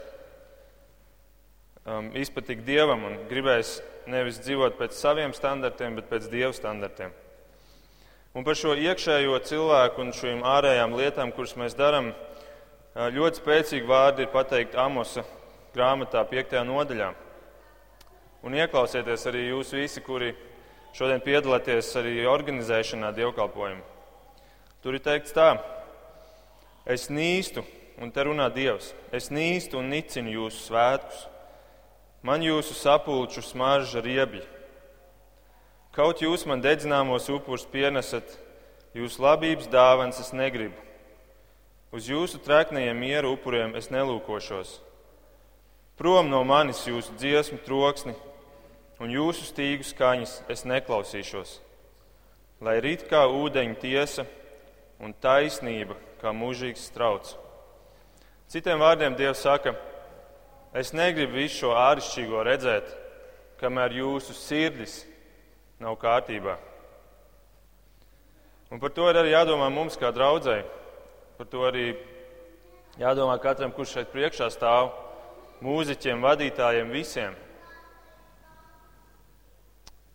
um, 1.84 2.08
izpatikt 2.16 2.64
dievam 2.64 3.04
un 3.10 3.18
gribēs 3.28 3.76
nevis 4.08 4.40
dzīvot 4.40 4.78
pēc 4.78 4.96
saviem 4.96 5.34
standartiem, 5.36 5.98
bet 5.98 6.08
pēc 6.08 6.30
dieva 6.32 6.54
standartiem. 6.56 7.12
Un 8.34 8.46
par 8.46 8.56
šo 8.56 8.72
iekšējo 8.78 9.36
cilvēku 9.44 10.00
un 10.06 10.14
šīm 10.16 10.40
ārējām 10.48 10.96
lietām, 10.96 11.34
kuras 11.36 11.52
mēs 11.60 11.76
darām, 11.76 12.14
ļoti 12.94 13.40
spēcīgi 13.40 13.88
vārdi 13.90 14.22
ir 14.22 14.30
pateikti 14.30 14.78
Amosa 14.78 15.24
grāmatā, 15.74 16.20
5. 16.30 16.60
nodaļā. 16.62 17.08
Un 18.46 18.54
ieklausieties 18.54 19.26
arī 19.26 19.48
jūs 19.48 19.72
visi, 19.74 20.02
kuri 20.04 20.30
šodien 20.94 21.18
piedalāties 21.24 21.90
arī 21.98 22.22
organizēšanā 22.30 23.10
dievkalpojumu. 23.16 23.82
Tur 24.84 24.94
ir 24.94 25.02
teikts 25.02 25.34
tā, 25.34 25.56
es 26.86 27.08
nīstu, 27.10 27.64
un 27.98 28.14
te 28.14 28.28
runā 28.28 28.46
Dievs, 28.54 28.92
es 29.10 29.26
nīstu 29.32 29.80
un 29.80 29.90
nicinu 29.90 30.30
jūsu 30.36 30.68
svētkus, 30.68 31.26
man 32.22 32.46
jūsu 32.46 32.78
sapulču 32.78 33.42
smarža 33.42 34.04
riebļi. 34.06 34.44
Kaut 35.98 36.22
jūs 36.22 36.46
man 36.46 36.62
dedzināmos 36.62 37.26
upurus 37.26 37.66
pienesat, 37.66 38.38
jūsu 38.94 39.24
labības 39.24 39.66
dāvans 39.72 40.22
es 40.22 40.30
negribu. 40.30 40.78
Uz 41.94 42.08
jūsu 42.10 42.40
treknajiem 42.42 42.98
mieru 42.98 43.36
upuriem 43.36 43.76
es 43.78 43.86
nelūkošos. 43.86 44.80
Prom 45.94 46.26
no 46.26 46.40
manis 46.42 46.80
jūsu 46.88 47.14
dziesmu 47.20 47.60
troksni 47.62 48.16
un 48.98 49.14
jūsu 49.14 49.46
stīgu 49.46 49.86
skaņas 49.86 50.32
es 50.50 50.64
neklausīšos. 50.66 51.52
Lai 52.66 52.80
rīt 52.82 53.06
kā 53.06 53.22
ūdeņa 53.30 53.78
tiesa 53.78 54.26
un 54.98 55.14
taisnība 55.14 55.94
kā 56.18 56.34
mūžīgs 56.34 56.90
strauts. 56.90 57.36
Citiem 58.50 58.82
vārdiem 58.82 59.14
Dievs 59.14 59.46
saka, 59.46 59.76
es 60.74 60.90
negribu 60.90 61.38
visu 61.38 61.62
šo 61.62 61.74
āršķirīgo 61.78 62.42
redzēt, 62.42 62.90
kamēr 63.62 64.00
jūsu 64.02 64.34
sirdis 64.34 65.04
nav 65.78 65.94
kārtībā. 66.02 66.58
Un 68.74 68.82
par 68.82 68.90
to 68.90 69.06
ir 69.06 69.22
arī 69.22 69.38
jādomā 69.38 69.70
mums, 69.70 69.94
kā 69.94 70.10
draudzēji. 70.10 70.82
Par 71.34 71.48
to 71.50 71.64
arī 71.66 71.96
jādomā 73.00 73.34
katram, 73.42 73.72
kurš 73.74 73.96
šeit 73.96 74.12
priekšā 74.12 74.46
stāv, 74.54 74.92
mūziķiem, 75.64 76.22
vadītājiem, 76.22 76.92
visiem. 76.94 77.34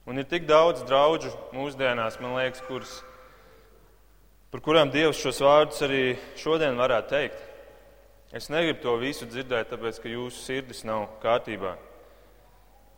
Un 0.07 0.17
ir 0.17 0.25
tik 0.29 0.47
daudz 0.49 0.85
draugu 0.87 1.33
mūsdienās, 1.53 2.17
man 2.23 2.37
liekas, 2.37 2.63
kuras, 2.65 2.93
par 4.49 4.63
kurām 4.65 4.93
Dievs 4.93 5.19
šos 5.19 5.41
vārdus 5.43 5.83
arī 5.85 6.03
šodien 6.39 6.79
varētu 6.79 7.11
teikt. 7.11 7.43
Es 8.33 8.47
negribu 8.49 8.79
to 8.81 8.95
visu 9.01 9.27
dzirdēt, 9.27 9.73
tāpēc 9.73 9.99
ka 9.99 10.09
jūsu 10.09 10.39
sirdis 10.39 10.85
nav 10.87 11.07
kārtībā. 11.21 11.75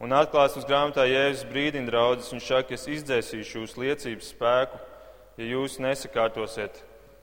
Un 0.02 0.14
atklāsmes 0.18 0.66
grāmatā 0.70 1.08
Jēzus 1.10 1.50
brīdina 1.50 1.90
draudzes, 1.90 2.32
viņš 2.34 2.48
saka, 2.54 2.78
es 2.78 2.88
izdzēsīšu 2.90 3.60
jūsu 3.60 3.84
liecības 3.84 4.32
spēku, 4.34 4.80
ja 5.42 5.52
jūs 5.56 5.78
nesakārtosiet 5.84 6.82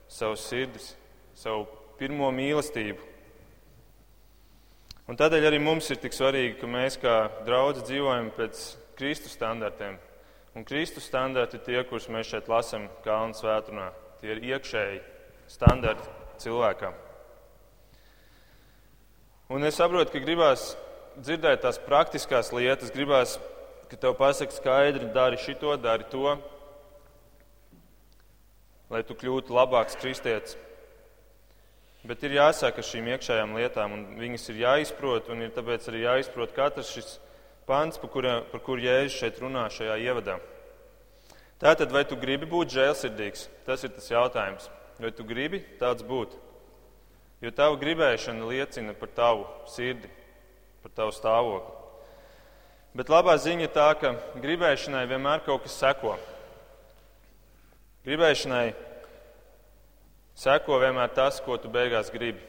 savus 0.09 0.43
sirdis, 0.49 0.91
savu 1.37 1.67
pirmo 1.99 2.31
mīlestību. 2.33 3.05
Un 5.09 5.17
tādēļ 5.17 5.47
arī 5.49 5.59
mums 5.61 5.89
ir 5.89 5.97
tik 6.01 6.13
svarīgi, 6.13 6.59
ka 6.59 6.69
mēs 6.69 6.99
kā 7.01 7.15
draugi 7.45 7.85
dzīvojam 7.87 8.29
pēc 8.35 8.61
Kristus 8.99 9.33
standartiem. 9.37 9.97
Un 10.57 10.65
Kristus 10.67 11.07
standarti 11.09 11.57
ir 11.57 11.65
tie, 11.65 11.79
kurus 11.87 12.09
mēs 12.13 12.29
šeit 12.29 12.49
lasām 12.51 12.89
Kalnu 13.05 13.37
svētdienā. 13.37 13.89
Tie 14.21 14.33
ir 14.33 14.43
iekšēji 14.51 14.99
standarti 15.49 16.09
cilvēkam. 16.43 16.93
Un 19.49 19.65
es 19.65 19.79
saprotu, 19.79 20.13
ka 20.13 20.21
gribās 20.21 20.75
dzirdēt 21.17 21.63
tās 21.63 21.79
praktiskās 21.81 22.51
lietas, 22.53 22.91
gribās, 22.93 23.37
ka 23.89 23.97
tev 23.97 24.13
pasaka 24.19 24.53
skaidri, 24.53 25.09
dari 25.15 25.39
šito, 25.41 25.73
dari 25.81 26.05
to, 26.11 26.35
lai 28.89 29.03
tu 29.05 29.15
kļūtu 29.17 29.55
labāks 29.55 29.97
kristietis. 29.99 30.57
Bet 32.07 32.23
ir 32.23 32.37
jāsāk 32.37 32.79
ar 32.79 32.85
šīm 32.87 33.09
iekšējām 33.13 33.57
lietām, 33.59 33.95
un 33.95 34.19
viņas 34.21 34.49
ir 34.53 34.61
jāizprot, 34.63 35.27
un 35.33 35.43
ir 35.43 35.55
tāpēc 35.55 35.89
arī 35.91 36.05
jāizprot 36.05 36.53
katrs 36.55 36.93
šis 36.95 37.17
pants, 37.67 37.99
par, 37.99 38.09
kura, 38.13 38.35
par 38.51 38.63
kur 38.65 38.79
Jēzus 38.81 39.19
šeit 39.19 39.41
runā 39.43 39.65
šajā 39.73 39.97
ievadā. 40.07 40.37
Tātad, 41.59 41.91
vai 41.91 42.05
tu 42.07 42.15
gribi 42.15 42.47
būt 42.47 42.71
žēlsirdīgs? 42.71 43.49
Tas 43.67 43.83
ir 43.83 43.91
tas 43.97 44.07
jautājums. 44.07 44.69
Vai 44.99 45.11
tu 45.15 45.25
gribi 45.27 45.59
tāds 45.79 46.05
būt? 46.07 46.37
Jo 47.43 47.51
tava 47.55 47.75
gribēšana 47.79 48.47
liecina 48.47 48.95
par 48.95 49.11
tavu 49.15 49.45
sirdi 49.67 50.09
par 50.83 50.91
tavu 50.95 51.13
stāvokli. 51.15 51.75
Bet 52.97 53.11
labā 53.11 53.35
ziņa 53.37 53.67
ir 53.67 53.73
tā, 53.75 53.89
ka 53.99 54.15
gribēšanai 54.41 55.05
vienmēr 55.09 55.43
kaut 55.45 55.65
kas 55.65 55.77
seko. 55.77 56.15
Gribēšanai 58.07 58.71
seko 60.39 60.77
vienmēr 60.79 61.11
tas, 61.11 61.41
ko 61.43 61.57
tu 61.59 61.71
beigās 61.71 62.11
gribi. 62.13 62.39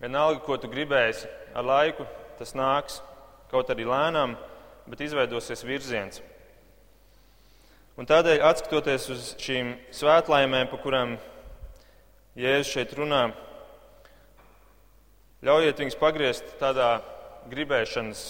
Vienalga, 0.00 0.40
ko 0.44 0.56
tu 0.56 0.70
gribēsi, 0.72 1.28
ar 1.54 1.66
laiku 1.68 2.06
tas 2.38 2.54
nāks 2.56 3.02
kaut 3.52 3.68
arī 3.70 3.84
lēnām, 3.86 4.34
bet 4.88 5.04
izveidosies 5.04 5.62
virziens. 5.68 6.22
Un 8.00 8.08
tādēļ, 8.10 8.40
skatoties 8.58 9.06
uz 9.12 9.28
šīm 9.38 9.76
svētlaimēm, 9.94 10.66
par 10.72 10.80
kurām 10.82 11.16
Jēzus 12.34 12.72
šeit 12.72 12.96
runā, 12.98 13.28
ļaujiet 15.44 15.84
viņus 15.84 16.00
pagriezt 16.00 16.56
tādā 16.58 16.96
gribēšanas 17.52 18.24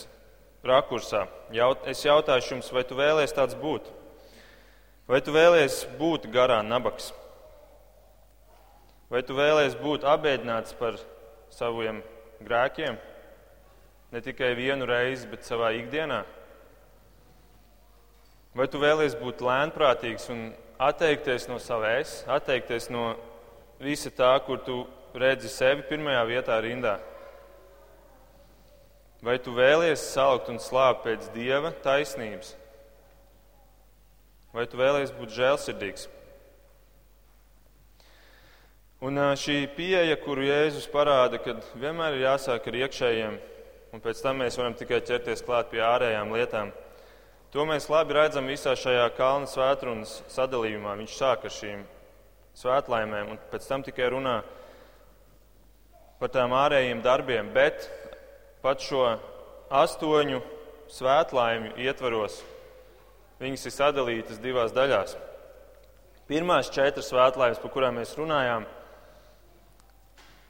rakursā. 0.66 1.28
Jaut, 1.54 1.87
es 1.88 2.02
jautāšu 2.04 2.57
jums, 2.57 2.73
vai 2.75 2.83
tu 2.85 2.99
vēlies 2.99 3.33
tāds 3.33 3.57
būt? 3.57 3.88
Vai 5.04 5.20
tu 5.20 5.34
vēlies 5.37 5.82
būt 5.99 6.30
garā 6.32 6.62
nabaks? 6.64 7.11
Vai 9.12 9.20
tu 9.20 9.37
vēlies 9.37 9.76
būt 9.76 10.06
apbēdināts 10.08 10.73
par 10.78 10.96
saviem 11.52 12.00
grēkiem? 12.40 12.96
Ne 14.14 14.23
tikai 14.25 14.54
vienu 14.56 14.88
reizi, 14.88 15.28
bet 15.28 15.44
savā 15.44 15.75
ikdienā? 15.76 16.23
Vai 18.56 18.68
tu 18.70 18.80
vēlies 18.80 19.18
būt 19.20 19.44
lēnprātīgs 19.44 20.30
un 20.32 20.42
atteikties 20.80 21.50
no 21.50 21.61
sava 21.61 21.99
es, 21.99 22.23
atteikties 22.30 22.88
no 22.88 23.12
visa 23.82 24.08
tā, 24.08 24.32
kur 24.46 24.64
tu 24.64 24.87
redzi 25.12 25.52
sevi 25.52 25.84
pirmajā 25.90 26.25
vietā 26.32 26.56
rindā? 26.64 26.96
Vai 29.25 29.37
tu 29.37 29.52
vēlies 29.52 30.00
saukt 30.14 30.49
un 30.49 30.56
slāpt 30.62 31.04
pēc 31.04 31.28
dieva 31.37 31.76
taisnības? 31.84 32.54
Vai 34.54 34.68
tu 34.70 34.78
vēlies 34.78 35.11
būt 35.11 35.32
žēlsirdīgs? 35.34 36.04
Un 39.02 39.18
šī 39.34 39.56
pieeja, 39.75 40.14
kuru 40.23 40.44
Jēzus 40.46 40.87
parāda, 40.92 41.40
kad 41.42 41.58
vienmēr 41.75 42.14
ir 42.14 42.23
jāsāk 42.28 42.68
ar 42.70 42.78
iekšējiem, 42.84 43.34
un 43.90 44.04
pēc 44.04 44.23
tam 44.23 44.38
mēs 44.44 44.54
varam 44.61 44.76
tikai 44.78 45.02
ķerties 45.02 45.42
klāt 45.42 45.73
pie 45.75 45.82
ārējām 45.82 46.30
lietām. 46.37 46.70
To 47.50 47.66
mēs 47.66 47.90
labi 47.90 48.14
redzam 48.14 48.46
visā 48.46 48.76
šajā 48.78 49.11
kalna 49.18 49.50
svētrunas 49.50 50.20
sadalījumā. 50.30 50.94
Viņš 51.02 51.18
sāk 51.18 51.50
ar 51.50 51.56
šīm 51.58 51.84
svētlaimēm, 52.62 53.34
un 53.34 53.42
pēc 53.50 53.66
tam 53.66 53.82
tikai 53.82 54.14
runā 54.14 54.38
par 56.23 56.30
tām 56.30 56.54
ārējiem 56.54 57.02
darbiem, 57.02 57.50
bet 57.58 57.90
pat 58.62 58.87
šo 58.87 59.16
astoņu 59.82 60.44
svētlaimju 60.94 61.75
ietvaros 61.90 62.44
viņas 63.41 63.67
ir 63.69 63.75
sadalītas 63.75 64.41
divās 64.43 64.75
daļās. 64.75 65.17
Pirmās 66.29 66.71
četras 66.73 67.11
svētlaimes, 67.11 67.61
par 67.61 67.73
kurām 67.75 67.99
mēs 68.00 68.14
runājām, 68.17 68.64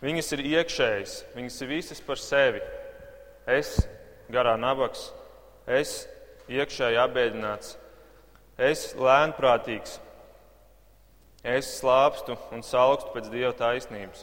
viņas 0.05 0.33
ir 0.37 0.45
iekšējas, 0.53 1.15
viņas 1.35 1.61
ir 1.65 1.73
visas 1.73 2.03
par 2.05 2.21
sevi. 2.23 2.61
Es, 3.51 3.77
garā 4.33 4.55
nabaks, 4.61 5.09
es 5.67 6.05
iekšēji 6.49 7.01
apbēdināts, 7.03 7.75
es 8.57 8.93
lēnprātīgs, 8.97 9.99
es 11.45 11.75
slāpstu 11.81 12.39
un 12.55 12.63
salkstu 12.65 13.17
pēc 13.17 13.33
dieva 13.33 13.53
taisnības. 13.59 14.23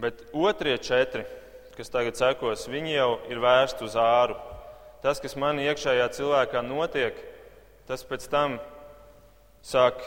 Bet 0.00 0.24
otrie 0.32 0.78
četri 0.78 1.26
kas 1.80 1.88
tagad 1.88 2.18
sekos, 2.18 2.66
viņi 2.68 2.92
jau 2.92 3.10
ir 3.32 3.38
vērsti 3.40 3.86
uz 3.86 3.94
āru. 3.96 4.34
Tas, 5.00 5.20
kas 5.20 5.36
man 5.36 5.60
iekšējā 5.62 6.08
cilvēkā 6.12 6.60
notiek, 6.66 7.16
tas 7.88 8.04
pēc 8.04 8.26
tam 8.32 8.58
sāk 9.64 10.02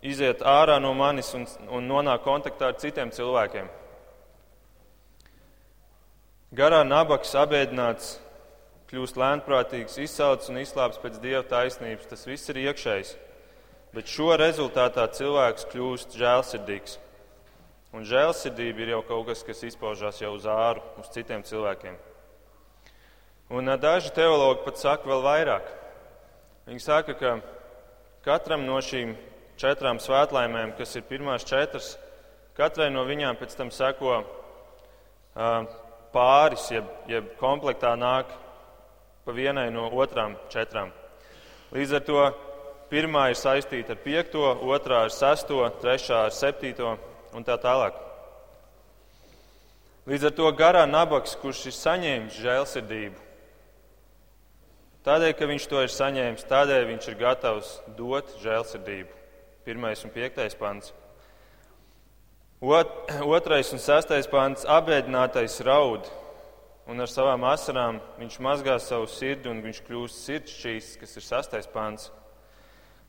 iziet 0.00 0.40
ārā 0.40 0.78
no 0.80 0.94
manis 0.96 1.32
un, 1.36 1.44
un 1.68 1.88
nonāk 1.88 2.24
kontaktā 2.24 2.70
ar 2.70 2.78
citiem 2.80 3.12
cilvēkiem. 3.12 3.68
Garā 6.56 6.80
nabaks, 6.86 7.34
abēdināts, 7.36 8.14
kļūst 8.90 9.18
lēnprātīgs, 9.20 9.98
izsalcis 10.00 10.52
un 10.52 10.60
izslāpts 10.62 11.00
pēc 11.02 11.18
dieva 11.20 11.42
taisnības. 11.50 12.08
Tas 12.08 12.24
viss 12.28 12.52
ir 12.52 12.62
iekšējs. 12.68 13.16
Bet 13.96 14.08
šo 14.12 14.36
rezultātā 14.38 15.08
cilvēks 15.18 15.66
kļūst 15.72 16.16
žēlsirdīgs. 16.20 16.98
Un 17.96 18.04
žēlsirdība 18.08 18.84
ir 18.84 18.94
jau 18.94 19.02
kaut 19.08 19.30
kas, 19.30 19.42
kas 19.46 19.64
izpaužās 19.66 20.20
jau 20.22 20.34
uz 20.36 20.46
āru, 20.48 20.84
uz 21.00 21.10
citiem 21.14 21.44
cilvēkiem. 21.46 21.96
Un 23.48 23.70
daži 23.78 24.10
teologi 24.10 24.64
pat 24.64 24.80
saka 24.80 25.06
vēl 25.06 25.20
vairāk. 25.22 25.66
Viņi 26.66 26.82
saka, 26.82 27.14
ka 27.14 27.36
katram 28.26 28.64
no 28.66 28.80
šīm 28.82 29.12
četrām 29.54 30.00
svētlaimēm, 30.02 30.72
kas 30.74 30.96
ir 30.98 31.04
pirmās 31.06 31.46
četras, 31.46 31.92
katrai 32.58 32.88
no 32.90 33.04
viņām 33.06 33.38
pēc 33.38 33.54
tam 33.54 33.70
seko 33.70 34.16
pāris, 36.10 36.64
jeb, 36.74 36.88
jeb 37.06 37.28
komplektā 37.38 37.92
nāk 37.94 38.32
pa 39.22 39.34
vienai 39.36 39.68
no 39.70 39.84
otrām 39.94 40.34
četrām. 40.50 40.90
Līdz 41.70 41.94
ar 42.00 42.02
to 42.08 42.24
pirmā 42.90 43.28
ir 43.30 43.38
saistīta 43.38 43.94
ar 43.94 44.00
piekto, 44.02 44.42
otrā 44.66 45.04
ar 45.06 45.14
sesto, 45.14 45.60
trešā 45.82 46.24
ar 46.26 46.34
septīto 46.34 46.96
un 47.30 47.46
tā 47.46 47.54
tālāk. 47.62 47.94
Līdz 50.10 50.28
ar 50.28 50.34
to 50.34 50.50
garā 50.58 50.82
nabaks, 50.86 51.38
kurš 51.38 51.64
ir 51.70 51.78
saņēmis 51.78 52.42
žēlsirdību, 52.42 53.25
tādēļ, 55.06 55.32
ka 55.38 55.48
viņš 55.48 55.66
to 55.70 55.80
ir 55.84 55.92
saņēmis, 55.94 56.46
tādēļ 56.50 56.86
viņš 56.90 57.08
ir 57.08 57.18
gatavs 57.20 57.72
dot 57.96 58.32
žēlsirdību. 58.42 59.14
Pirmais 59.66 60.02
un 60.06 60.12
piektais 60.14 60.54
pants. 60.58 60.92
Ot, 62.60 62.92
otrais 63.22 63.72
un 63.72 63.82
sastais 63.82 64.26
pants- 64.26 64.66
apbēdinātais 64.78 65.60
raud, 65.64 66.08
un 66.86 67.00
ar 67.00 67.06
savām 67.06 67.44
asarām 67.46 68.00
viņš 68.18 68.38
mazgā 68.38 68.80
savu 68.80 69.06
sirdi, 69.06 69.48
un 69.48 69.62
viņš 69.62 69.82
kļūst 69.86 70.24
sirdšķīs, 70.26 70.98
kas 71.00 71.16
ir 71.16 71.22
sastais 71.22 71.66
pants. 71.66 72.10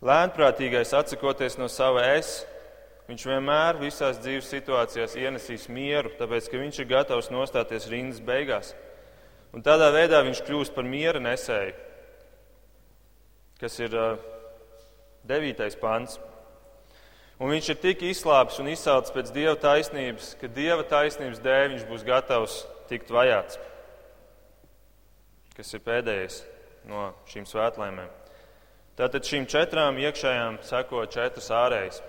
Lēnprātīgais 0.02 0.94
atsakoties 0.94 1.58
no 1.58 1.68
sava 1.68 2.02
es, 2.18 2.46
Viņš 3.08 3.24
vienmēr 3.24 3.78
visās 3.80 4.18
dzīves 4.20 4.50
situācijās 4.52 5.14
ienesīs 5.16 5.70
mieru, 5.72 6.10
tāpēc 6.20 6.50
ka 6.52 6.60
viņš 6.60 6.80
ir 6.82 6.88
gatavs 6.90 7.30
nostāties 7.32 7.88
rindas 7.88 8.20
beigās. 8.20 8.74
Un 9.56 9.64
tādā 9.64 9.88
veidā 9.96 10.20
viņš 10.26 10.42
kļūst 10.44 10.74
par 10.76 10.84
miera 10.84 11.22
nesēju, 11.24 11.72
kas 13.62 13.78
ir 13.82 13.94
devītais 15.28 15.78
pants. 15.80 16.18
Un 17.38 17.52
viņš 17.54 17.70
ir 17.70 17.80
tik 17.82 18.04
izslāpis 18.08 18.58
un 18.62 18.70
izsalcis 18.72 19.14
pēc 19.14 19.30
dieva 19.34 19.54
taisnības, 19.62 20.32
ka 20.42 20.50
dieva 20.50 20.86
taisnības 20.90 21.42
dēļ 21.44 21.68
viņš 21.76 21.84
būs 21.90 22.06
gatavs 22.08 22.56
tikt 22.90 23.12
vajāts, 23.14 23.60
kas 25.58 25.74
ir 25.78 25.84
pēdējais 25.86 26.40
no 26.90 27.12
šīm 27.30 27.46
svētlaimēm. 27.46 28.10
Tātad 28.98 29.28
šīm 29.30 29.46
četrām 29.46 30.00
iekšējām 30.02 30.58
seko 30.66 31.04
četras 31.14 31.52
ārējas. 31.54 32.02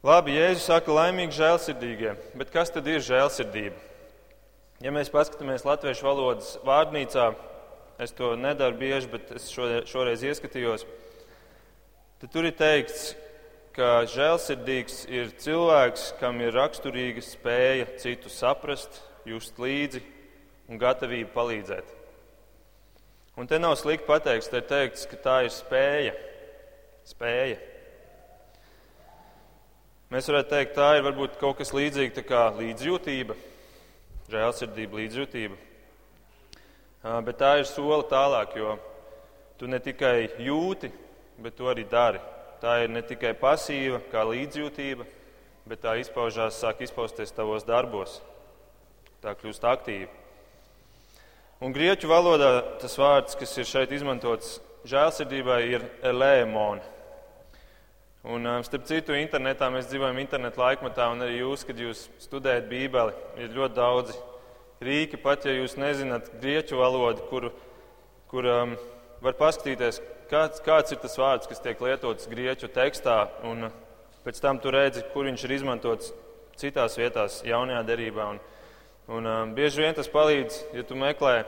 Labi, 0.00 0.32
Jēzus 0.38 0.64
saka, 0.70 0.94
laimīgi 0.96 1.36
žēlsirdīgie, 1.36 2.14
bet 2.40 2.48
kas 2.54 2.72
tad 2.72 2.86
ir 2.88 3.02
žēlsirdība? 3.04 3.76
Ja 4.80 4.94
mēs 4.96 5.12
paskatāmies 5.12 5.66
latviešu 5.68 6.06
valodas 6.06 6.54
vārnīcā, 6.64 7.26
es 8.00 8.14
to 8.16 8.32
nedaru 8.38 8.78
bieži, 8.80 9.10
bet 9.12 9.30
es 9.36 9.50
šoreiz 9.52 10.24
ieskatījos, 10.24 10.86
tad 12.20 12.32
tur 12.32 12.48
ir 12.48 12.56
teikts, 12.56 13.12
ka 13.76 14.02
žēlsirdīgs 14.10 15.04
ir 15.12 15.30
cilvēks, 15.40 16.10
kam 16.20 16.40
ir 16.42 16.56
raksturīga 16.56 17.22
spēja 17.24 17.86
citu 18.02 18.32
saprast, 18.32 19.02
just 19.28 19.60
līdzi 19.60 20.02
un 20.70 20.80
gatavība 20.80 21.30
palīdzēt. 21.34 21.96
Un 23.38 23.48
te 23.48 23.60
nav 23.62 23.76
slikti 23.78 24.08
pateikts, 24.08 24.50
te 24.50 24.60
ir 24.60 24.66
teikts, 24.68 25.06
ka 25.08 25.16
tā 25.20 25.36
ir 25.46 25.54
spēja. 25.54 26.16
Spēja. 27.08 27.60
Mēs 30.10 30.26
varētu 30.26 30.50
teikt, 30.50 30.74
tā 30.74 30.90
ir 30.98 31.06
varbūt 31.06 31.38
kaut 31.40 31.60
kas 31.60 31.70
līdzīgs 31.72 32.24
kā 32.26 32.48
līdzjūtība, 32.58 33.36
žēlsirdība, 34.32 34.98
līdzjūtība. 35.04 35.69
Bet 37.00 37.38
tā 37.40 37.54
ir 37.56 37.64
soli 37.64 38.04
tālāk, 38.10 38.58
jo 38.60 38.74
tu 39.56 39.68
ne 39.68 39.78
tikai 39.80 40.28
jūti, 40.44 40.90
bet 41.40 41.56
tu 41.56 41.68
arī 41.70 41.86
dari. 41.88 42.20
Tā 42.60 42.82
ir 42.84 42.92
ne 42.92 43.00
tikai 43.00 43.32
pasīva, 43.40 44.02
kā 44.12 44.20
līdzjūtība, 44.28 45.06
bet 45.68 45.80
tā 45.80 45.94
izpaužās, 45.96 46.58
sāk 46.60 46.82
izpausties 46.84 47.32
tavos 47.32 47.64
darbos. 47.64 48.18
Tā 49.24 49.32
kļūst 49.32 49.64
aktīva. 49.64 50.12
Un 51.64 51.72
grieķu 51.72 52.08
valodā 52.08 52.52
tas 52.80 52.96
vārds, 53.00 53.36
kas 53.36 53.56
ir 53.56 53.68
šeit 53.68 53.92
izmantots 53.96 54.58
žēlsirdībai, 54.88 55.60
ir 55.72 55.84
elēmona. 56.04 56.84
Un, 58.28 58.44
starp 58.64 58.84
citu, 58.84 59.16
internetā 59.16 59.70
mēs 59.72 59.88
dzīvojam 59.88 60.20
internetu 60.20 60.60
laikmatā, 60.60 61.08
un 61.08 61.24
arī 61.24 61.38
jūs, 61.40 61.64
kad 61.64 61.80
jūs 61.80 62.10
studējat 62.20 62.68
Bībeli, 62.68 63.16
ir 63.40 63.56
ļoti 63.56 63.76
daudzi 63.76 64.16
rīki, 64.80 65.18
pat 65.20 65.44
ja 65.44 65.52
jūs 65.52 65.74
nezināt 65.76 66.30
grieķu 66.40 66.78
valodu, 66.80 67.20
kur, 67.28 67.50
kur 68.32 68.46
um, 68.48 68.70
var 69.20 69.34
paskatīties, 69.36 69.98
kāds, 70.30 70.62
kāds 70.64 70.94
ir 70.94 71.00
tas 71.02 71.18
vārds, 71.20 71.48
kas 71.50 71.60
tiek 71.60 71.82
lietots 71.84 72.28
grieķu 72.30 72.70
tekstā, 72.72 73.16
un 73.44 73.68
pēc 74.24 74.40
tam 74.40 74.56
tu 74.56 74.72
redzi, 74.72 75.02
kur 75.12 75.28
viņš 75.28 75.44
ir 75.44 75.52
izmantots 75.58 76.14
citās 76.56 76.96
vietās, 76.96 77.42
jaunajā 77.44 77.82
derībā. 77.90 78.30
Un, 78.32 78.40
un, 79.18 79.28
um, 79.28 79.52
bieži 79.58 79.84
vien 79.84 79.98
tas 79.98 80.08
palīdz, 80.08 80.62
ja 80.78 80.86
tu 80.88 80.96
meklē, 80.96 81.42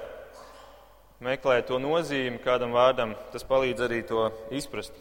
meklē 1.24 1.62
to 1.64 1.80
nozīmi 1.80 2.36
kādam 2.44 2.76
vārdam, 2.76 3.16
tas 3.32 3.48
palīdz 3.48 3.86
arī 3.88 4.02
to 4.12 4.28
izprast. 4.52 4.92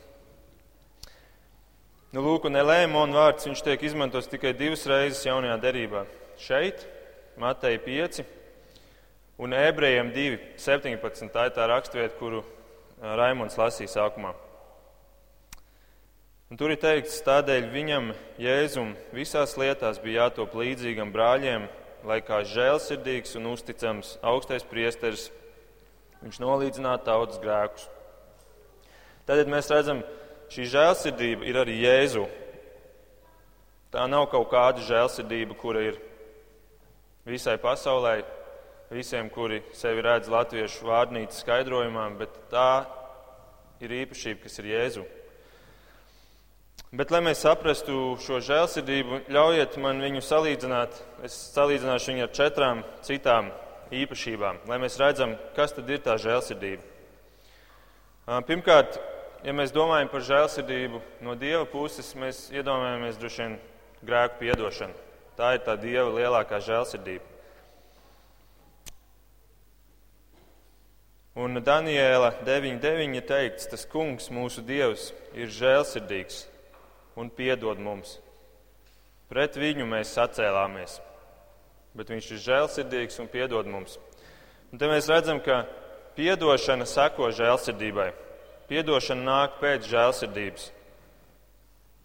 Nu, 2.16 2.24
lūk, 2.24 2.48
un 2.48 2.64
elēmona 2.64 3.20
vārds 3.26 3.52
tiek 3.68 3.84
izmantots 3.92 4.32
tikai 4.32 4.56
divas 4.56 4.88
reizes 4.88 5.28
jaunajā 5.28 5.60
derībā. 5.68 6.08
Šeit 6.40 6.88
Mateja 7.42 7.80
5 7.82 8.24
un 9.42 9.54
ebrejiem 9.58 10.12
2, 10.14 10.38
17. 10.62 11.30
Tā 11.34 11.48
ir 11.48 11.54
tā 11.56 11.66
raksturvieta, 11.66 12.14
kuru 12.20 12.44
Raimons 13.02 13.58
lasīja 13.58 13.90
sākumā. 13.96 14.36
Un 16.52 16.60
tur 16.60 16.70
ir 16.70 16.78
teikts, 16.78 17.18
tādēļ 17.26 17.72
viņam, 17.74 18.12
Jēzum, 18.38 18.92
visās 19.16 19.56
lietās 19.58 19.98
bija 20.04 20.28
jātop 20.28 20.54
līdzīgam 20.60 21.10
brāļiem, 21.16 21.66
lai 22.06 22.20
kā 22.28 22.44
žēlsirdīgs 22.46 23.34
un 23.40 23.50
uzticams 23.56 24.14
augstais 24.22 24.68
priesteris 24.68 25.32
viņš 26.22 26.38
nolīdzinātu 26.44 27.10
tautas 27.10 27.42
grēkus. 27.42 27.88
Tad 29.26 29.50
mēs 29.50 29.72
redzam, 29.74 30.06
šī 30.54 30.70
žēlsirdība 30.76 31.50
ir 31.50 31.62
arī 31.64 31.82
Jēzu. 31.88 32.30
Tā 33.90 34.06
nav 34.06 34.30
kaut 34.30 34.52
kāda 34.54 34.86
žēlsirdība, 34.86 35.58
kura 35.58 35.88
ir 35.90 36.02
visai 37.26 37.58
pasaulē, 37.62 38.22
visiem, 38.92 39.30
kuri 39.32 39.62
sevi 39.78 40.04
redz 40.04 40.30
latviešu 40.32 40.88
vārnīcas 40.90 41.42
skaidrojumā, 41.44 42.10
bet 42.20 42.36
tā 42.52 42.86
ir 43.82 43.94
īpašība, 44.04 44.44
kas 44.44 44.60
ir 44.60 44.70
Jēzu. 44.74 45.08
Bet, 46.92 47.12
lai 47.14 47.22
mēs 47.24 47.40
saprastu 47.46 48.18
šo 48.20 48.42
žēlsirdību, 48.44 49.22
ļaujiet 49.32 49.78
man 49.80 50.02
viņu 50.04 50.24
salīdzināt. 50.28 50.98
Es 51.24 51.38
salīdzināšu 51.54 52.12
viņu 52.12 52.26
ar 52.26 52.34
četrām 52.36 52.82
citām 53.08 53.52
īpašībām, 53.96 54.60
lai 54.68 54.80
mēs 54.84 54.98
redzam, 55.00 55.38
kas 55.56 55.72
tad 55.78 55.88
ir 55.88 56.04
tā 56.04 56.18
žēlsirdība. 56.20 56.84
Pirmkārt, 58.48 59.00
ja 59.48 59.56
mēs 59.56 59.72
domājam 59.76 60.12
par 60.12 60.26
žēlsirdību 60.28 61.00
no 61.24 61.38
Dieva 61.40 61.64
puses, 61.70 62.12
mēs 62.20 62.50
iedomājamies 62.52 63.20
droši 63.24 63.42
vien 63.46 63.56
grēku 64.04 64.44
piedošanu. 64.44 65.11
Tā 65.42 65.56
ir 65.58 65.64
tā 65.66 65.74
Dieva 65.74 66.12
lielākā 66.14 66.60
žēlsirdība. 66.62 67.26
Un 71.42 71.58
Daniela 71.66 72.28
9.9. 72.46 73.24
teikts, 73.26 73.66
tas 73.72 73.88
kungs, 73.90 74.28
mūsu 74.30 74.62
Dievs, 74.62 75.08
ir 75.34 75.50
žēlsirdīgs 75.50 76.44
un 77.18 77.32
piedod 77.34 77.82
mums. 77.82 78.20
Pret 79.34 79.58
viņu 79.58 79.88
mēs 79.90 80.12
sacēlāmies, 80.14 81.00
bet 81.98 82.14
viņš 82.14 82.30
ir 82.36 82.44
žēlsirdīgs 82.46 83.18
un 83.26 83.32
piedod 83.34 83.66
mums. 83.66 83.98
Un 84.70 84.78
te 84.78 84.92
mēs 84.94 85.10
redzam, 85.10 85.42
ka 85.42 85.64
piedošana 86.20 86.86
seko 86.86 87.32
žēlsirdībai. 87.34 88.12
Piedošana 88.70 89.26
nāk 89.26 89.58
pēc 89.58 89.90
žēlsirdības, 89.90 90.70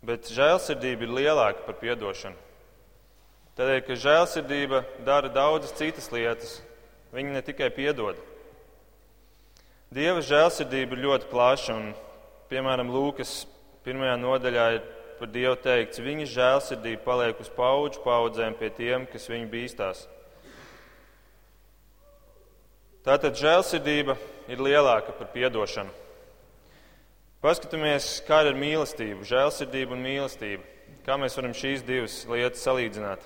bet 0.08 0.32
žēlsirdība 0.32 1.04
ir 1.04 1.16
lielāka 1.20 1.68
par 1.68 1.76
piedošanu. 1.84 2.45
Tādēļ, 3.56 3.78
ka 3.86 3.94
žēlsirdība 3.96 4.82
dara 5.06 5.30
daudzas 5.32 5.72
citas 5.78 6.10
lietas, 6.12 6.58
viņa 7.16 7.30
ne 7.38 7.40
tikai 7.44 7.70
piedod. 7.72 8.18
Dieva 9.96 10.20
žēlsirdība 10.20 10.92
ir 10.92 11.04
ļoti 11.06 11.28
plaša, 11.30 11.76
un, 11.78 11.86
piemēram, 12.50 12.90
Lūkas 12.92 13.46
pirmajā 13.86 14.18
nodaļā 14.20 14.66
ir 14.74 14.82
par 15.16 15.30
Dievu 15.32 15.56
teikts, 15.64 16.02
viņa 16.04 16.26
žēlsirdība 16.34 17.00
paliek 17.06 17.40
uz 17.40 17.48
paudžu 17.56 18.02
paudzēm 18.04 18.58
pie 18.58 18.68
tiem, 18.76 19.06
kas 19.08 19.24
viņu 19.32 19.48
bīstās. 19.54 20.02
Tātad 23.06 23.38
žēlsirdība 23.40 24.18
ir 24.52 24.60
lielāka 24.66 25.14
par 25.16 25.30
piedošanu. 25.32 25.94
Paskatāmies, 27.40 28.18
kāda 28.26 28.52
ir 28.52 28.60
mīlestība, 28.60 29.24
žēlsirdība 29.24 29.96
un 29.96 30.04
mīlestība. 30.04 30.68
Kā 31.08 31.16
mēs 31.16 31.38
varam 31.38 31.56
šīs 31.56 31.86
divas 31.86 32.18
lietas 32.28 32.66
salīdzināt? 32.66 33.24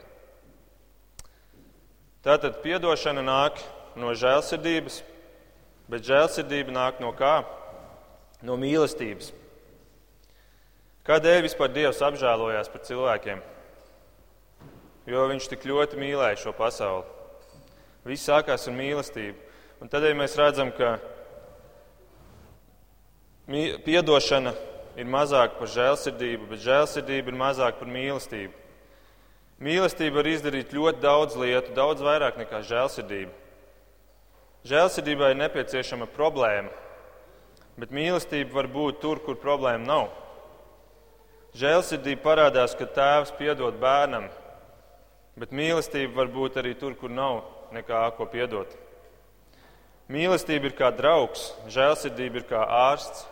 Tātad 2.21 2.59
piedošana 2.61 3.23
nāk 3.25 3.63
no 3.97 4.11
žēlsirdības, 4.13 4.99
bet 5.89 6.05
žēlsirdība 6.05 6.75
nāk 6.77 6.99
no 7.01 7.15
kā? 7.17 7.39
No 8.45 8.59
mīlestības. 8.61 9.31
Kādēļ 11.09 11.47
vispār 11.47 11.73
Dievs 11.73 12.03
apžēlojās 12.05 12.69
par 12.69 12.85
cilvēkiem? 12.85 13.41
Jo 15.09 15.25
viņš 15.33 15.49
tik 15.49 15.65
ļoti 15.65 15.97
mīlēja 16.01 16.43
šo 16.43 16.53
pasauli. 16.57 17.09
Viss 18.05 18.29
sākās 18.29 18.69
ar 18.69 18.77
mīlestību. 18.77 19.41
Un 19.81 19.89
tādēļ 19.89 20.17
mēs 20.21 20.37
redzam, 20.37 20.75
ka 20.77 20.99
piedošana 23.89 24.53
ir 25.01 25.09
mazāka 25.09 25.57
par 25.57 25.73
žēlsirdību, 25.73 26.53
bet 26.53 26.69
žēlsirdība 26.69 27.33
ir 27.33 27.41
mazāka 27.49 27.81
par 27.81 27.89
mīlestību. 27.97 28.60
Mīlestība 29.61 30.23
var 30.23 30.29
izdarīt 30.31 30.73
ļoti 30.73 31.03
daudz 31.03 31.35
lietu, 31.37 31.75
daudz 31.77 32.01
vairāk 32.01 32.39
nekā 32.41 32.63
žēlsirdība. 32.65 33.33
Žēlsirdībai 34.65 35.35
ir 35.35 35.41
nepieciešama 35.41 36.07
problēma, 36.15 36.73
bet 37.81 37.93
mīlestība 37.93 38.57
var 38.57 38.69
būt 38.73 39.01
tur, 39.05 39.21
kur 39.25 39.37
problēma 39.41 39.85
nav. 39.85 40.07
Žēlsirdība 41.61 42.25
parādās, 42.25 42.73
kad 42.79 42.95
tēvs 42.97 43.35
piedod 43.37 43.77
bērnam, 43.83 44.31
bet 45.37 45.53
mīlestība 45.53 46.23
var 46.23 46.31
būt 46.33 46.57
arī 46.63 46.73
tur, 46.81 46.97
kur 46.97 47.13
nav 47.13 47.43
nekā 47.77 48.05
ko 48.17 48.29
piedot. 48.33 48.73
Mīlestība 50.11 50.71
ir 50.71 50.77
kā 50.79 50.89
draugs, 50.95 51.51
žēlsirdība 51.71 52.41
ir 52.41 52.47
kā 52.49 52.65
ārsts. 52.65 53.27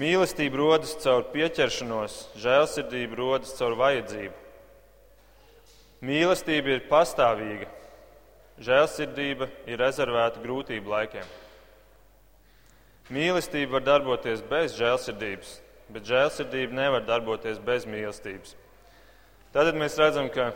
Mīlestība 0.00 0.56
rodas 0.62 0.94
caur 1.02 1.26
pieķeršanos, 1.34 2.20
žēlsirdība 2.40 3.18
rodas 3.18 3.52
caur 3.58 3.74
vajadzību. 3.76 4.39
Mīlestība 6.00 6.78
ir 6.78 6.86
pastāvīga, 6.88 7.66
žēlsirdība 8.64 9.50
ir 9.68 9.80
rezervēta 9.82 10.40
grūtību 10.40 10.88
laikiem. 10.88 11.26
Mīlestība 13.12 13.76
var 13.76 13.84
darboties 13.84 14.40
bez 14.48 14.72
žēlsirdības, 14.78 15.50
bet 15.92 16.06
žēlsirdība 16.08 16.78
nevar 16.78 17.04
darboties 17.04 17.58
bez 17.60 17.84
mīlestības. 17.84 18.54
Tad 19.52 19.74
mēs 19.76 19.98
redzam, 20.00 20.30
ka 20.32 20.52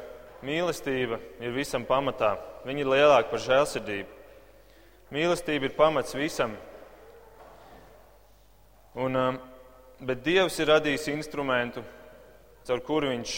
mīlestība 0.46 1.18
ir 1.42 1.52
visam 1.52 1.84
pamatā. 1.84 2.36
Viņa 2.64 2.80
ir 2.80 2.92
lielāka 2.94 3.32
par 3.34 3.42
žēlsirdību. 3.44 4.22
Mīlestība 5.12 5.68
ir 5.68 5.74
pamats 5.76 6.16
visam. 6.16 6.54
Un, 8.94 9.18
um, 9.18 9.40
bet 10.00 10.22
Dievs 10.24 10.56
ir 10.62 10.70
radījis 10.70 11.10
instrumentu, 11.12 11.82
caur 12.64 12.80
kuru 12.86 13.12
viņš 13.12 13.34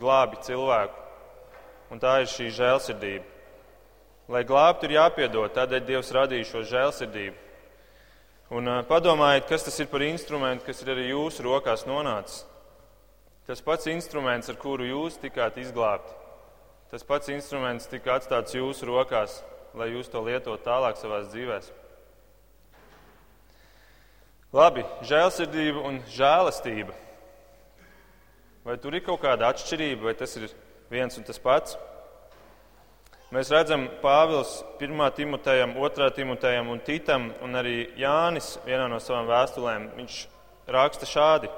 glābi 0.00 0.40
cilvēku. 0.48 1.09
Un 1.90 1.98
tā 1.98 2.20
ir 2.22 2.30
šī 2.30 2.48
žēlsirdība. 2.54 3.26
Lai 4.30 4.44
glābtu, 4.46 4.86
ir 4.86 4.94
jāpiedod, 4.94 5.50
tādēļ 5.56 5.86
Dievs 5.88 6.12
radīja 6.14 6.46
šo 6.46 6.62
žēlsirdību. 6.70 7.48
Un 8.54 8.70
padomājiet, 8.86 9.48
kas 9.50 9.66
tas 9.66 9.78
ir 9.82 9.88
par 9.90 10.02
instrumentu, 10.06 10.66
kas 10.66 10.82
ir 10.82 10.92
arī 10.94 11.08
jūsu 11.10 11.44
rokās 11.46 11.82
nonācis. 11.86 12.44
Tas 13.46 13.62
pats 13.66 13.90
instruments, 13.90 14.46
ar 14.50 14.58
kuru 14.58 14.86
jūs 14.86 15.18
tikāt 15.18 15.58
izglābti. 15.58 16.14
Tas 16.90 17.02
pats 17.06 17.30
instruments 17.30 17.90
tika 17.90 18.16
atstāts 18.18 18.54
jūsu 18.54 18.86
rokās, 18.86 19.40
lai 19.74 19.90
jūs 19.90 20.10
to 20.10 20.22
lietotu 20.22 20.62
tālāk 20.62 20.98
savā 20.98 21.22
dzīvēm. 21.26 21.66
Labi, 24.54 24.82
žēlsirdība 25.06 25.82
un 25.86 26.00
žēlastība. 26.10 26.94
Vai 28.66 28.74
tur 28.82 28.94
ir 28.98 29.02
kaut 29.06 29.22
kāda 29.22 29.50
atšķirība, 29.50 30.08
vai 30.10 30.14
tas 30.18 30.34
ir 30.38 30.50
viens 30.90 31.16
un 31.16 31.24
tas 31.26 31.38
pats? 31.38 31.78
Mēs 33.30 33.52
redzam, 33.54 33.86
Pāvils 34.02 34.56
1. 34.82 35.02
Timotejam, 35.14 35.76
2. 35.78 36.10
Timotejam 36.16 36.70
un 36.74 36.80
Titam, 36.82 37.28
un 37.46 37.54
arī 37.54 37.84
Jānis 37.98 38.56
vienā 38.66 38.88
no 38.90 38.98
savām 38.98 39.28
vēstulēm, 39.30 39.90
viņš 40.00 40.16
raksta 40.66 41.06
šādi: 41.06 41.50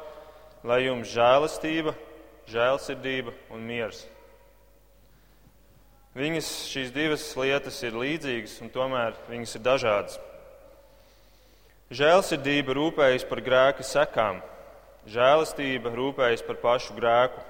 lai 0.69 0.85
jums 0.85 1.11
žēlastība, 1.11 1.95
žēlsirdība 2.51 3.33
un 3.55 3.65
miers. 3.67 4.05
Viņas 6.13 6.51
šīs 6.69 6.93
divas 6.93 7.25
lietas 7.41 7.79
ir 7.87 7.97
līdzīgas, 7.97 8.59
un 8.61 8.71
tomēr 8.71 9.17
viņas 9.31 9.57
ir 9.57 9.65
dažādas. 9.65 10.19
Žēlsirdība 11.93 12.77
rūpējas 12.77 13.25
par 13.29 13.41
grēka 13.45 13.85
sekām, 13.85 14.43
žēlastība 15.09 15.93
rūpējas 15.97 16.45
par 16.47 16.61
pašu 16.61 16.97
grēku. 17.01 17.41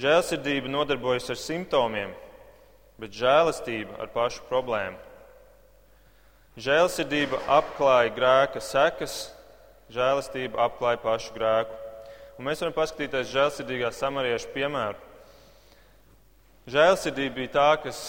Žēlsirdība 0.00 0.70
nodarbojas 0.70 1.26
ar 1.28 1.36
simptomiem, 1.36 2.12
bet 3.00 3.12
žēlastība 3.12 3.98
ar 4.00 4.08
pašu 4.14 4.46
problēmu. 4.48 4.96
Žēlsirdība 6.60 7.40
apklāja 7.58 8.14
grēka 8.16 8.62
sekas, 8.64 9.18
žēlastība 9.92 10.62
apklāja 10.64 11.02
pašu 11.02 11.34
grēku. 11.36 11.76
Un 12.38 12.48
mēs 12.48 12.62
varam 12.62 12.78
paskatīties 12.78 13.28
žēlsirdīgā 13.34 13.92
samariešu 13.92 14.48
piemēru. 14.54 14.96
Žēlsirdība 16.70 17.36
bija 17.36 17.54
tā, 17.58 17.68
kas 17.84 18.02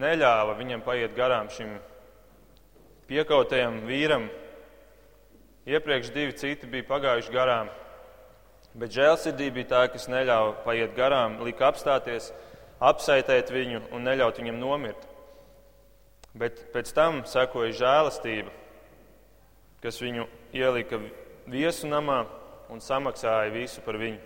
neļāva 0.00 0.58
viņam 0.58 0.84
paiet 0.84 1.16
garām 1.16 1.48
šim 1.54 1.78
piekautajam 3.08 3.86
vīram. 3.88 4.28
Iepriekš 5.70 6.12
divi 6.12 6.36
citi 6.36 6.68
bija 6.68 6.88
pagājuši 6.92 7.32
garām, 7.32 7.72
bet 8.74 8.94
žēlsirdība 8.94 9.60
bija 9.60 9.70
tā, 9.72 9.82
kas 9.92 10.08
neļāva 10.10 10.60
paiet 10.64 10.94
garām, 10.96 11.40
lika 11.46 11.70
apstāties 11.70 12.30
apsaitēt 12.80 13.50
viņu 13.52 13.82
un 13.92 14.04
neļaut 14.06 14.38
viņam 14.40 14.60
nomirt. 14.60 15.06
Bet 16.34 16.60
pēc 16.74 16.92
tam 16.94 17.24
sekoja 17.26 17.74
žēlastība, 17.74 18.52
kas 19.82 19.98
viņu 20.00 20.28
ielika 20.54 21.00
viesu 21.50 21.88
namā 21.90 22.22
un 22.70 22.82
samaksāja 22.84 23.50
visu 23.54 23.82
par 23.82 23.98
viņu. 23.98 24.20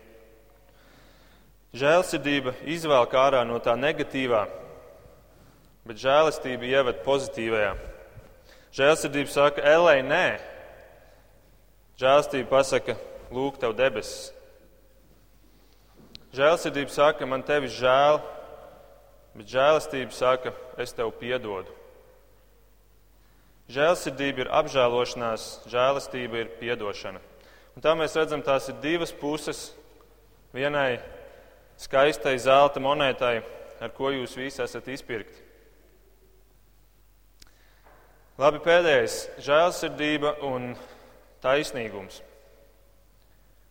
Žēlsirdība 1.75 2.53
izvēl 2.71 3.09
ārā 3.19 3.41
no 3.49 3.57
tā 3.59 3.73
negatīvā, 3.75 4.45
bet 5.89 5.99
žēlastība 5.99 6.69
ieved 6.69 7.01
pozitīvajā. 7.07 7.73
Žēlsirdība 8.75 9.31
saka, 9.31 9.63
Elē, 9.63 9.97
nē. 10.07 10.27
Žēlastība 11.99 12.51
pasaka, 12.51 12.97
lūk, 13.35 13.59
tev 13.61 13.75
debesis. 13.77 14.33
Žēlsirdība 16.35 16.91
saka, 16.91 17.27
man 17.31 17.45
tevi 17.47 17.69
žēl, 17.71 18.19
bet 19.39 19.51
žēlastība 19.53 20.15
saka, 20.15 20.55
es 20.83 20.95
tev 20.97 21.13
piedodu. 21.21 21.71
Žēlsirdība 23.71 24.45
ir 24.45 24.51
apžēlošanās, 24.53 25.45
žēlastība 25.71 26.43
ir 26.43 26.51
piedošana. 26.59 27.23
Un 27.75 27.85
tā 27.85 27.95
mēs 27.99 28.17
redzam, 28.19 28.43
tās 28.45 28.67
ir 28.71 28.77
divas 28.83 29.15
puses 29.15 29.69
vienai 30.55 30.99
skaistai 31.81 32.37
zelta 32.39 32.83
monētai, 32.83 33.39
ar 33.83 33.95
ko 33.95 34.13
jūs 34.15 34.37
visi 34.39 34.63
esat 34.63 34.91
izpirkti. 34.91 35.43
Labi, 38.39 38.59
pēdējais- 38.59 39.17
žēlsirdība 39.47 40.37
un 40.43 40.73
taisnīgums. 41.43 42.21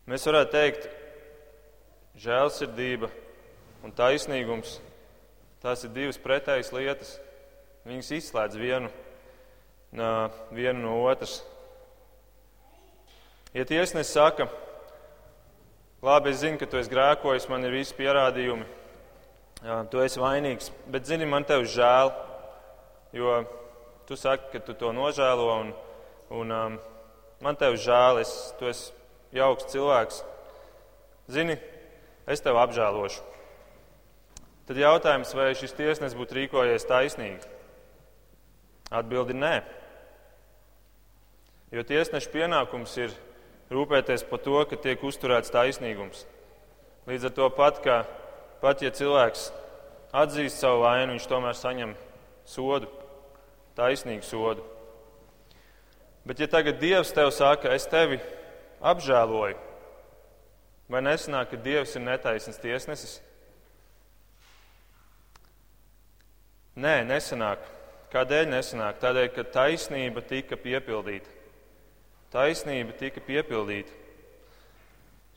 Mēs 0.04 0.26
varētu 0.28 0.52
teikt, 0.52 0.88
žēlsirdība 2.20 3.08
un 3.88 3.94
taisnīgums 3.96 4.74
tās 5.64 5.86
ir 5.88 5.94
divas 5.96 6.18
pretējas 6.20 6.74
lietas. 6.76 7.14
Viņas 7.88 8.10
izslēdz 8.18 8.58
vienu, 8.60 8.90
vienu 10.52 10.82
no 10.82 10.98
otras. 11.08 11.38
Ja 13.56 13.64
tiesnesis 13.70 14.12
saka, 14.12 14.50
labi, 16.04 16.34
es 16.34 16.42
zinu, 16.42 16.60
ka 16.60 16.68
tu 16.68 16.82
esi 16.82 16.92
grēkojis, 16.92 17.48
man 17.52 17.64
ir 17.64 17.76
visi 17.78 17.96
pierādījumi, 17.96 18.66
jā, 19.64 19.78
tu 19.92 20.02
esi 20.04 20.20
vainīgs, 20.20 20.72
bet 20.92 21.08
zini, 21.08 21.30
man 21.30 21.48
tev 21.48 21.64
žēl, 21.70 22.12
jo 23.16 23.38
tu 24.10 24.20
saki, 24.20 24.52
ka 24.56 24.64
tu 24.68 24.76
to 24.80 24.92
nožēlo, 24.96 25.48
un, 25.62 25.72
un 26.42 26.56
um, 26.58 26.78
man 27.46 27.62
tev 27.62 27.78
žēl, 27.80 28.20
es, 28.24 28.34
tu 28.60 28.68
esi 28.72 28.92
jauks 29.34 29.70
cilvēks. 29.74 30.22
Zini, 31.32 31.58
es 32.30 32.44
tev 32.44 32.60
apžēlošu. 32.62 33.24
Tad 34.68 34.80
jautājums, 34.80 35.34
vai 35.36 35.52
šis 35.60 35.76
tiesnesis 35.76 36.16
būtu 36.16 36.38
rīkojies 36.38 36.88
taisnīgi? 36.88 37.50
Atbildi 38.94 39.36
nē. 39.36 39.56
Jo 41.74 41.84
tiesneša 41.88 42.30
pienākums 42.32 42.94
ir 43.02 43.16
rūpēties 43.74 44.24
par 44.30 44.40
to, 44.46 44.60
ka 44.70 44.78
tiek 44.80 45.04
uzturēts 45.04 45.52
taisnīgums. 45.52 46.28
Līdz 47.10 47.28
ar 47.28 47.34
to 47.36 47.50
pat, 47.58 47.82
ka 47.84 48.04
pat 48.62 48.84
ja 48.86 48.94
cilvēks 48.94 49.50
atzīst 50.16 50.62
savu 50.62 50.86
vainu, 50.86 51.16
viņš 51.16 51.26
tomēr 51.28 51.58
saņem 51.58 51.96
sodu, 52.48 52.88
taisnīgu 53.76 54.24
sodu. 54.28 54.64
Bet 56.24 56.40
ja 56.40 56.48
tagad 56.48 56.80
Dievs 56.80 57.12
tev 57.12 57.34
saka, 57.36 57.74
es 57.76 57.90
tevi 57.92 58.22
apžēloju, 58.84 59.60
vai 60.92 61.02
nesanāk, 61.06 61.54
ka 61.54 61.60
Dievs 61.64 61.96
ir 61.96 62.04
netaisns 62.04 62.60
tiesnesis? 62.62 63.20
Nē, 66.74 67.04
nesanāk. 67.06 67.62
Kādēļ 68.14 68.50
nesanāk? 68.50 69.00
Tādēļ, 69.02 69.28
ka 69.34 69.46
taisnība 69.56 70.22
tika 70.26 70.58
piepildīta. 70.58 71.30
Taisnība 72.34 72.96
tika 72.98 73.22
piepildīta. 73.22 73.94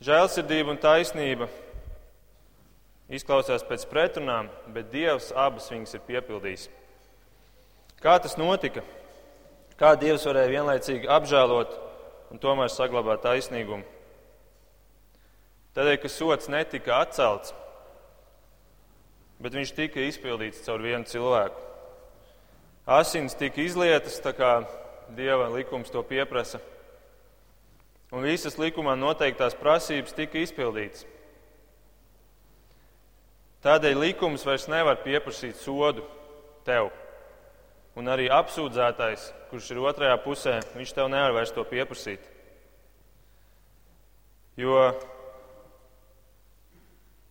Žēlsirdība 0.05 0.75
un 0.75 0.81
taisnība 0.81 1.49
izklausās 3.09 3.65
pēc 3.65 3.87
pretrunām, 3.89 4.51
bet 4.73 4.91
Dievs 4.93 5.31
abas 5.33 5.71
viņas 5.73 5.97
ir 5.97 6.05
piepildījis. 6.09 6.69
Kā 8.03 8.19
tas 8.21 8.37
notika? 8.41 8.85
Kā 9.81 9.95
Dievs 10.01 10.25
varēja 10.29 10.53
vienlaicīgi 10.53 11.09
apžēlot 11.09 11.77
un 12.33 12.41
tomēr 12.43 12.73
saglabāt 12.73 13.23
taisnīgumu? 13.25 13.85
Tādēļ, 15.77 15.99
ka 16.01 16.09
sots 16.09 16.49
netika 16.49 17.03
atcelts, 17.05 17.53
bet 19.43 19.57
viņš 19.57 19.75
tika 19.77 20.01
izpildīts 20.07 20.65
caur 20.65 20.81
vienu 20.81 21.05
cilvēku. 21.09 21.61
Asins 22.87 23.37
tika 23.37 23.61
izlietas 23.61 24.21
tā 24.25 24.33
kā 24.37 24.53
Dieva 25.17 25.47
likums 25.53 25.93
to 25.93 26.01
pieprasa 26.03 26.59
un 28.11 28.25
visas 28.27 28.57
likumā 28.59 28.95
noteiktās 28.99 29.55
prasības 29.59 30.15
tika 30.17 30.41
izpildītas. 30.41 31.05
Tādēļ 33.67 33.99
likums 33.99 34.45
vairs 34.47 34.69
nevar 34.71 35.01
pieprasīt 35.03 35.59
sodu 35.59 36.05
tev. 36.67 36.93
Un 37.97 38.11
arī 38.13 38.27
apsūdzētais, 38.29 39.31
kurš 39.49 39.71
ir 39.73 39.79
otrajā 39.81 40.17
pusē, 40.21 40.59
viņš 40.77 40.91
tev 40.93 41.09
nevar 41.09 41.33
vairs 41.39 41.55
to 41.57 41.63
pieprasīt. 41.65 42.21
Jo 44.61 44.91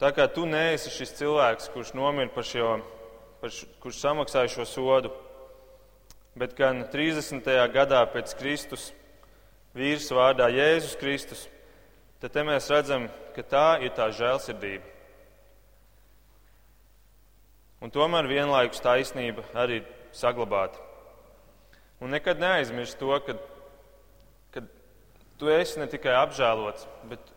tā 0.02 0.10
kā 0.14 0.26
tu 0.30 0.48
neesi 0.50 0.90
šis 0.94 1.14
cilvēks, 1.20 1.70
kurš 1.74 1.94
nomira 1.98 2.34
par 2.34 2.46
šo, 2.50 2.80
par 3.42 3.54
š, 3.54 3.70
kurš 3.82 4.02
samaksāja 4.02 4.52
šo 4.56 4.66
sodu, 4.70 5.14
bet 6.38 6.58
gan 6.58 6.84
30. 6.90 7.46
gadā 7.74 8.02
pēc 8.10 8.34
Kristus 8.38 8.90
vīrs 9.78 10.10
vārdā 10.14 10.50
Jēzus 10.50 10.98
Kristus, 10.98 11.46
tad 12.22 12.34
te 12.34 12.46
mēs 12.48 12.72
redzam, 12.74 13.06
ka 13.38 13.46
tā 13.46 13.68
ir 13.86 13.94
tā 13.94 14.10
žēlsirdība. 14.18 14.94
Un 17.86 17.92
tomēr 17.94 18.26
vienlaikus 18.26 18.82
taisnība 18.82 19.44
arī 19.54 19.84
saglabāta. 20.16 20.82
Un 22.04 22.12
nekad 22.12 22.40
neaizmirst 22.42 23.00
to, 23.00 23.12
ka, 23.26 23.38
ka 24.54 24.64
tu 25.40 25.52
esi 25.52 25.80
ne 25.80 25.88
tikai 25.92 26.16
apžēlots, 26.20 26.88
bet 27.12 27.32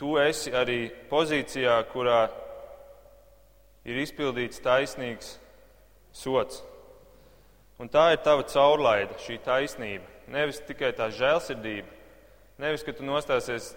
tu 0.00 0.16
esi 0.20 0.52
arī 0.56 0.86
pozīcijā, 1.10 1.76
kurā 1.92 2.24
ir 3.88 4.00
izpildīts 4.02 4.62
taisnīgs 4.64 5.36
sots. 6.14 6.62
Un 7.82 7.90
tā 7.90 8.12
ir 8.14 8.20
tava 8.22 8.44
caurlaide, 8.46 9.16
šī 9.24 9.40
taisnība. 9.42 10.06
Nevis 10.32 10.60
tikai 10.64 10.92
tā 10.96 11.08
žēlsirdība, 11.12 11.88
nevis, 12.62 12.84
ka 12.86 12.94
tu 12.94 13.04
nostāsies 13.04 13.72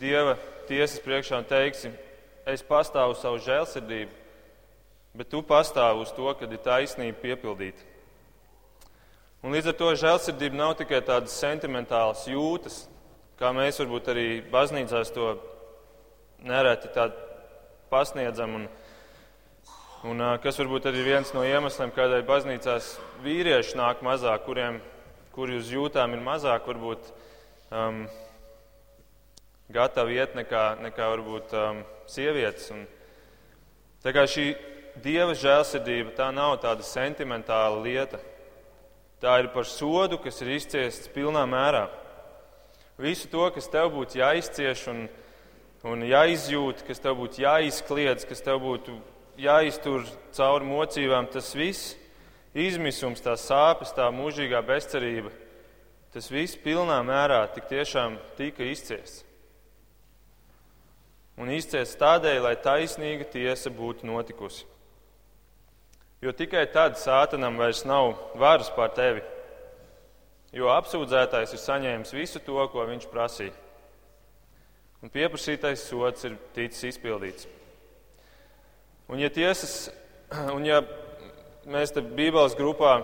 Dieva 0.00 0.38
tiesas 0.66 1.02
priekšā 1.04 1.42
un 1.42 1.46
teiksi, 1.46 1.90
es 2.48 2.62
pastāvu 2.64 3.12
savu 3.20 3.36
žēlsirdību, 3.44 4.21
bet 5.16 5.30
tu 5.32 5.42
pastāvi 5.46 6.04
uz 6.04 6.12
to, 6.16 6.28
kad 6.38 6.52
ir 6.52 6.62
taisnība 6.64 7.20
piepildīta. 7.22 7.88
Un 9.42 9.56
līdz 9.56 9.72
ar 9.72 9.78
to 9.78 9.90
žēlsirdība 9.98 10.58
nav 10.58 10.76
tikai 10.78 11.00
tādas 11.02 11.34
sentimentālas 11.34 12.28
jūtas, 12.30 12.84
kā 13.40 13.50
mēs 13.56 13.80
varbūt 13.82 14.12
arī 14.12 14.28
baznīcās 14.52 15.10
to 15.14 15.32
nereti 16.46 16.92
pasniedzam. 17.90 18.54
Un, 18.60 18.68
un, 20.06 20.24
kas 20.44 20.60
varbūt 20.62 20.86
arī 20.92 21.02
viens 21.10 21.34
no 21.34 21.42
iemesliem, 21.46 21.90
kādēļ 21.96 22.24
baznīcās 22.28 22.94
vīrieši 23.26 23.78
nāk 23.82 24.06
mazāk, 24.06 24.46
kuriem 24.46 24.78
kuri 25.32 25.56
uz 25.56 25.70
jūtām 25.72 26.12
ir 26.12 26.20
mazāk, 26.24 26.66
varbūt 26.68 27.08
um, 27.72 28.02
gatavi 29.72 30.18
iet 30.20 30.34
nekā, 30.36 30.64
nekā 30.84 31.08
varbūt 31.14 31.54
um, 31.56 31.80
sievietes. 32.10 32.68
Un, 32.74 32.84
tā 34.04 34.12
kā 34.12 34.26
šī 34.28 34.50
dieva 35.00 35.32
žēlsirdība 35.38 36.12
tā 36.16 36.28
nav 36.34 36.58
tāda 36.62 36.84
sentimentāla 36.84 37.80
lieta. 37.82 38.20
Tā 39.22 39.38
ir 39.38 39.52
par 39.54 39.64
sodu, 39.70 40.18
kas 40.18 40.40
ir 40.42 40.56
izciests 40.56 41.10
pilnā 41.14 41.44
mērā. 41.46 41.86
Visu 42.98 43.28
to, 43.30 43.44
kas 43.54 43.70
tev 43.70 43.92
būtu 43.94 44.18
jāizcieš 44.18 44.84
un, 44.92 45.04
un 45.88 46.02
jāizjūt, 46.06 46.82
kas 46.86 47.00
tev 47.02 47.16
būtu 47.22 47.44
jāizkliedz, 47.44 48.26
kas 48.28 48.42
tev 48.44 48.60
būtu 48.66 48.98
jāiztur 49.40 50.04
cauri 50.36 50.68
mocībām, 50.68 51.30
tas 51.32 51.52
viss 51.56 51.94
izmisums, 52.52 53.22
tā 53.24 53.36
sāpes, 53.38 53.94
tā 53.96 54.10
mūžīgā 54.12 54.60
bezcerība, 54.66 55.32
tas 56.12 56.28
viss 56.30 56.58
pilnā 56.60 56.98
mērā 57.06 57.46
tik 57.54 57.70
tiešām 57.70 58.18
tika 58.36 58.66
izciests. 58.68 59.22
Un 61.40 61.48
izciests 61.48 61.96
tādēļ, 61.96 62.42
lai 62.44 62.56
taisnīga 62.60 63.24
tiesa 63.32 63.72
būtu 63.72 64.04
notikusi. 64.04 64.66
Jo 66.22 66.30
tikai 66.30 66.68
tad 66.70 66.94
sātanam 67.00 67.56
vairs 67.58 67.82
nav 67.82 68.12
varas 68.38 68.68
pār 68.76 68.92
tevi, 68.94 69.24
jo 70.54 70.68
apsūdzētais 70.70 71.50
ir 71.56 71.58
saņēmis 71.58 72.14
visu 72.14 72.38
to, 72.46 72.60
ko 72.70 72.84
viņš 72.86 73.08
prasīja. 73.10 73.56
Un 75.02 75.10
pieprasītais 75.10 75.82
sots 75.82 76.28
ir 76.28 76.36
ticis 76.54 76.92
izpildīts. 76.92 77.48
Un 79.10 79.18
ja 79.18 79.32
tiesas, 79.34 79.90
un 80.56 80.62
ja 80.62 80.78
mēs 81.66 81.90
te 81.90 82.04
Bībeles 82.06 82.54
grupā 82.54 83.00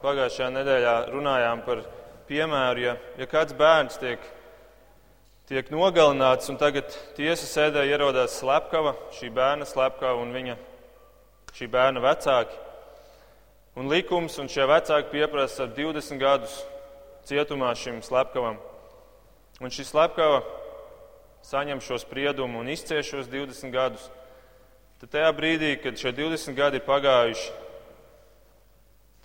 pagājušajā 0.00 0.48
nedēļā 0.56 0.96
runājām 1.12 1.66
par 1.68 1.84
piemēru, 2.30 2.86
ja, 2.86 2.96
ja 3.20 3.28
kāds 3.28 3.52
bērns 3.58 4.00
tiek, 4.00 4.24
tiek 5.52 5.68
nogalināts 5.74 6.48
un 6.48 6.56
tagad 6.56 6.88
tiesa 7.18 7.44
sēdē 7.44 7.84
ierodās 7.90 8.40
slepkava, 8.40 8.96
šī 9.20 9.28
bērna 9.36 9.68
slepkava 9.68 10.24
un 10.24 10.32
viņa, 10.32 10.56
šī 11.52 11.68
bērna 11.68 12.00
vecāki, 12.00 12.61
un 13.76 13.88
likums 13.88 14.36
un 14.42 14.50
šie 14.52 14.66
vecāki 14.68 15.12
pieprasa 15.14 15.68
20 15.70 16.20
gadus 16.20 16.58
cietumā 17.28 17.72
šim 17.78 18.02
slepkavam. 18.04 18.58
Un 19.62 19.72
šī 19.72 19.86
slepkava 19.86 20.42
saņem 21.46 21.82
šo 21.82 21.98
spriedumu 22.02 22.60
un 22.62 22.70
izcieš 22.72 23.14
šos 23.14 23.30
20 23.32 23.74
gadus. 23.74 24.08
Tad 25.02 25.14
tajā 25.16 25.30
brīdī, 25.34 25.74
kad 25.82 25.98
šie 25.98 26.12
20 26.14 26.54
gadi 26.54 26.78
ir 26.78 26.86
pagājuši, 26.86 27.48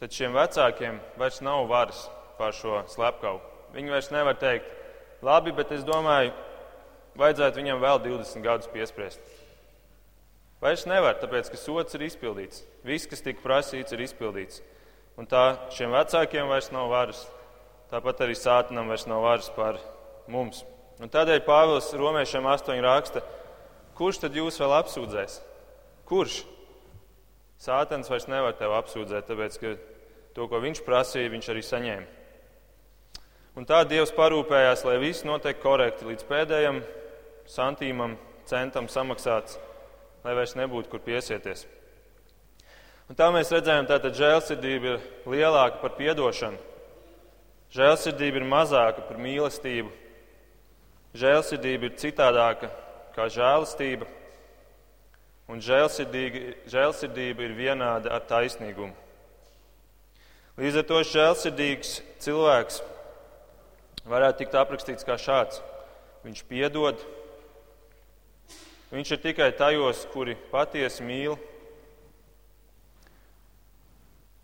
tad 0.01 0.13
šiem 0.13 0.33
vecākiem 0.33 0.97
vairs 1.21 1.41
nav 1.45 1.67
varas 1.69 2.07
pār 2.39 2.55
šo 2.57 2.81
slepkavu. 2.89 3.41
Viņi 3.75 3.93
vairs 3.93 4.09
nevar 4.13 4.37
teikt, 4.41 4.69
labi, 5.25 5.53
bet 5.53 5.73
es 5.75 5.85
domāju, 5.85 6.33
vajadzētu 7.17 7.61
viņam 7.61 7.83
vēl 7.83 8.01
20 8.07 8.45
gadus 8.45 8.71
piespriest. 8.73 9.21
Vairs 10.61 10.87
nevar, 10.89 11.19
tāpēc 11.21 11.51
ka 11.53 11.59
sots 11.59 11.93
ir 11.97 12.07
izpildīts. 12.07 12.63
Viss, 12.85 13.09
kas 13.09 13.21
tika 13.21 13.43
prasīts, 13.43 13.93
ir 13.93 14.01
izpildīts. 14.07 14.63
Un 15.17 15.29
tā 15.29 15.69
šiem 15.73 15.93
vecākiem 15.93 16.49
vairs 16.49 16.71
nav 16.73 16.89
varas. 16.89 17.23
Tāpat 17.91 18.25
arī 18.25 18.33
sātanam 18.37 18.89
vairs 18.89 19.05
nav 19.09 19.21
varas 19.25 19.51
pār 19.53 19.77
mums. 20.29 20.63
Un 20.97 21.13
tādēļ 21.13 21.43
Pāvils 21.45 21.91
Romiešiem 21.93 22.45
8 22.49 22.81
raksta, 22.83 23.21
kurš 23.97 24.23
tad 24.23 24.37
jūs 24.37 24.57
vēl 24.61 24.73
apsūdzēs? 24.79 25.39
Kurš? 26.09 26.41
Sātans 27.61 28.09
vairs 28.09 28.27
nevar 28.29 28.57
tevi 28.57 28.77
apsūdzēt, 28.77 29.29
tāpēc 29.29 29.57
ka 29.61 29.73
to, 30.33 30.45
ko 30.49 30.61
viņš 30.61 30.81
prasīja, 30.85 31.33
viņš 31.33 31.49
arī 31.53 31.63
saņēma. 31.65 32.17
Un 33.57 33.65
tā 33.65 33.81
Dievs 33.89 34.13
parūpējās, 34.13 34.83
lai 34.85 34.99
viss 35.01 35.25
notiek 35.25 35.57
korekti 35.61 36.05
līdz 36.05 36.25
pēdējam 36.29 36.83
santīmam, 37.49 38.13
centam 38.45 38.85
samaksāts, 38.91 39.57
lai 40.23 40.35
vairs 40.37 40.55
nebūtu 40.57 40.91
kur 40.91 41.03
piesieties. 41.05 41.65
Un 43.07 43.15
tā 43.15 43.29
mēs 43.31 43.51
redzējām, 43.53 43.87
ka 43.87 44.11
žēlsirdība 44.11 44.95
ir 44.95 45.05
lielāka 45.31 45.79
par 45.83 45.95
piedošanu. 45.99 46.59
Žēlsirdība 47.71 48.41
ir 48.41 48.47
mazāka 48.47 49.03
par 49.07 49.19
mīlestību. 49.19 49.91
Žēlsirdība 51.17 51.87
ir 51.87 51.97
citādāka 51.99 52.69
kā 53.15 53.25
žēlastība, 53.31 54.05
un 55.49 55.63
žēlsirdība 55.63 57.47
ir 57.47 57.55
vienāda 57.57 58.11
ar 58.13 58.25
taisnīgumu. 58.27 58.93
Līdz 60.57 60.81
ar 60.81 60.85
to 60.89 60.99
žēlsirdīgs 61.05 61.93
cilvēks 62.23 62.81
varētu 64.09 64.43
tikt 64.43 64.55
aprakstīts 64.57 65.05
kā 65.07 65.17
šāds. 65.21 65.61
Viņš 66.25 66.43
piedod, 66.49 67.01
viņš 68.91 69.15
ir 69.15 69.23
tikai 69.23 69.51
tajos, 69.57 70.05
kuri 70.13 70.37
patiesi 70.51 71.03
mīl. 71.03 71.35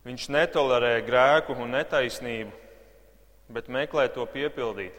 Viņš 0.03 0.27
netolerē 0.35 0.97
grēku 1.07 1.55
un 1.55 1.71
netaisnību 1.77 2.63
bet 3.53 3.69
meklē 3.69 4.07
to 4.13 4.25
piepildīt. 4.29 4.95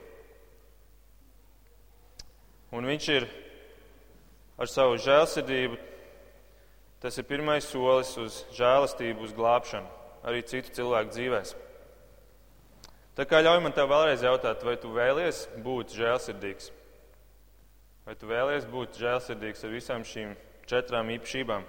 Un 2.75 2.87
viņš 2.89 3.09
ir 3.15 3.27
ar 4.59 4.71
savu 4.71 4.99
žēlsirdību, 5.03 5.79
tas 7.03 7.19
ir 7.19 7.29
pirmais 7.29 7.67
solis 7.69 8.15
uz 8.19 8.41
žēlastību, 8.57 9.27
uz 9.27 9.35
glābšanu 9.37 9.91
arī 10.25 10.43
citu 10.49 10.73
cilvēku 10.75 11.15
dzīvēm. 11.15 11.53
Tā 13.15 13.27
kā 13.31 13.39
ļauj 13.45 13.61
man 13.63 13.75
te 13.75 13.85
vēlreiz 13.87 14.25
jautāt, 14.27 14.65
vai 14.67 14.75
tu 14.81 14.91
vēlies 14.91 15.45
būt 15.63 15.95
žēlsirdīgs? 15.95 16.73
Vai 18.05 18.13
tu 18.21 18.29
vēlies 18.29 18.67
būt 18.69 18.99
žēlsirdīgs 19.01 19.65
ar 19.65 19.71
visām 19.73 20.03
šīm 20.05 20.35
četrām 20.69 21.09
īpašībām? 21.15 21.63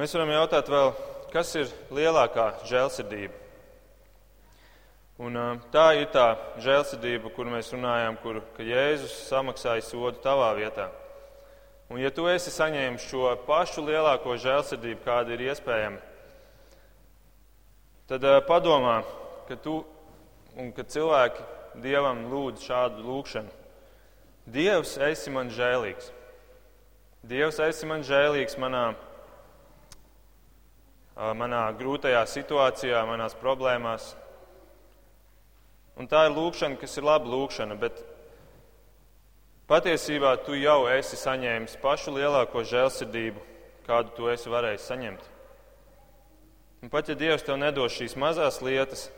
Mēs 0.00 0.16
varam 0.16 0.32
jautāt 0.32 0.72
vēl, 0.72 0.94
kas 1.34 1.52
ir 1.60 1.68
lielākā 1.92 2.48
žēlsirdība? 2.64 3.36
Un, 5.20 5.36
tā 5.68 5.86
ir 6.00 6.08
tā 6.16 6.30
žēlsirdība, 6.64 7.28
kur 7.36 7.52
mēs 7.52 7.74
runājām, 7.76 8.16
kur 8.24 8.40
Jēzus 8.56 9.20
samaksāja 9.28 9.84
sodu 9.84 10.16
tavā 10.24 10.48
vietā. 10.56 10.88
Un, 11.92 12.00
ja 12.00 12.08
tu 12.08 12.24
esi 12.32 12.48
saņēmis 12.56 13.04
šo 13.04 13.36
pašu 13.44 13.84
lielāko 13.84 14.40
žēlsirdību, 14.40 15.04
kāda 15.04 15.36
ir 15.36 15.50
iespējama, 15.50 16.00
tad 18.08 18.24
padomā, 18.48 19.02
ka 19.52 19.60
tu 19.60 19.82
un 20.56 20.72
ka 20.72 20.88
cilvēki 20.88 21.50
Dievam 21.84 22.26
lūdz 22.32 22.64
šādu 22.64 23.04
lūgšanu. 23.04 23.52
Dievs, 24.52 24.96
esi 25.00 25.32
man 25.32 25.52
žēlīgs. 25.52 26.10
Dievs, 27.28 27.60
esi 27.62 27.88
man 27.88 28.02
žēlīgs 28.04 28.56
manā 28.60 28.90
manā 31.36 31.66
grūtajā 31.76 32.24
situācijā, 32.26 33.04
manās 33.06 33.36
problēmās. 33.36 34.14
Un 36.00 36.08
tā 36.08 36.24
ir 36.26 36.36
lūkšana, 36.36 36.80
kas 36.80 36.96
ir 36.96 37.04
laba 37.04 37.28
lūkšana, 37.28 37.76
bet 37.76 38.00
patiesībā 39.68 40.38
tu 40.46 40.56
jau 40.56 40.88
esi 40.88 41.20
saņēmis 41.20 41.76
pašu 41.84 42.16
lielāko 42.16 42.64
žēlsirdību, 42.64 43.44
kādu 43.86 44.16
tu 44.16 44.32
esi 44.32 44.48
varējis 44.48 44.88
saņemt. 44.88 45.28
Un 46.82 46.90
pat 46.90 47.12
ja 47.12 47.14
Dievs 47.14 47.44
tev 47.46 47.60
nedos 47.60 47.94
šīs 47.94 48.16
mazās 48.18 48.62
lietas, 48.64 49.10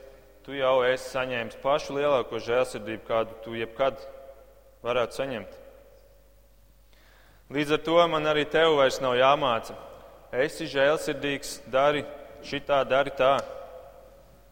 tu 0.45 0.53
jau 0.53 0.83
esi 0.85 1.09
saņēmis 1.09 1.57
pašu 1.63 1.97
lielāko 1.97 2.41
žēlsirdību, 2.45 3.05
kādu 3.09 3.37
tu 3.45 3.55
jebkad 3.57 3.97
varētu 4.85 5.17
saņemt. 5.17 5.61
Līdz 7.55 7.77
ar 7.77 7.81
to 7.87 7.97
man 8.13 8.29
arī 8.29 8.45
tev 8.49 8.77
vairs 8.77 9.01
nav 9.05 9.17
jāmāca, 9.17 9.77
esi 10.45 10.69
žēlsirdīgs, 10.69 11.63
dari 11.73 12.05
šitā, 12.45 12.83
dari 12.89 13.13
tā. 13.17 13.39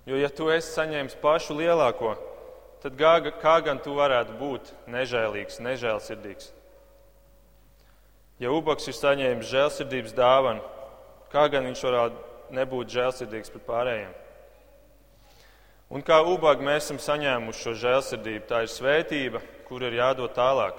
Jo, 0.09 0.16
ja 0.16 0.33
tu 0.33 0.48
esi 0.52 0.72
saņēmis 0.72 1.18
pašu 1.20 1.59
lielāko, 1.61 2.14
tad 2.83 2.96
kā, 2.98 3.12
kā 3.42 3.59
gan 3.64 3.81
tu 3.85 3.94
varētu 3.98 4.38
būt 4.40 4.72
nežēlīgs, 4.90 5.61
nežēlsirdīgs? 5.61 6.50
Ja 8.42 8.50
ubaks 8.50 8.88
ir 8.88 8.96
saņēmis 8.96 9.52
žēlsirdības 9.52 10.16
dāvanu, 10.16 10.64
kā 11.31 11.46
gan 11.52 11.68
viņš 11.68 11.85
varētu 11.87 12.57
nebūt 12.57 12.96
žēlsirdīgs 12.96 13.52
pret 13.52 13.68
pārējiem? 13.68 14.22
Un 15.92 16.00
kā 16.00 16.22
ubagi 16.24 16.64
mēs 16.64 16.87
esam 16.87 16.96
saņēmuši 17.05 17.66
šo 17.66 17.72
žēlsirdību, 17.83 18.46
tā 18.48 18.62
ir 18.64 18.70
svētība, 18.72 19.42
kur 19.68 19.83
ir 19.85 19.98
jādod 19.98 20.33
tālāk. 20.33 20.78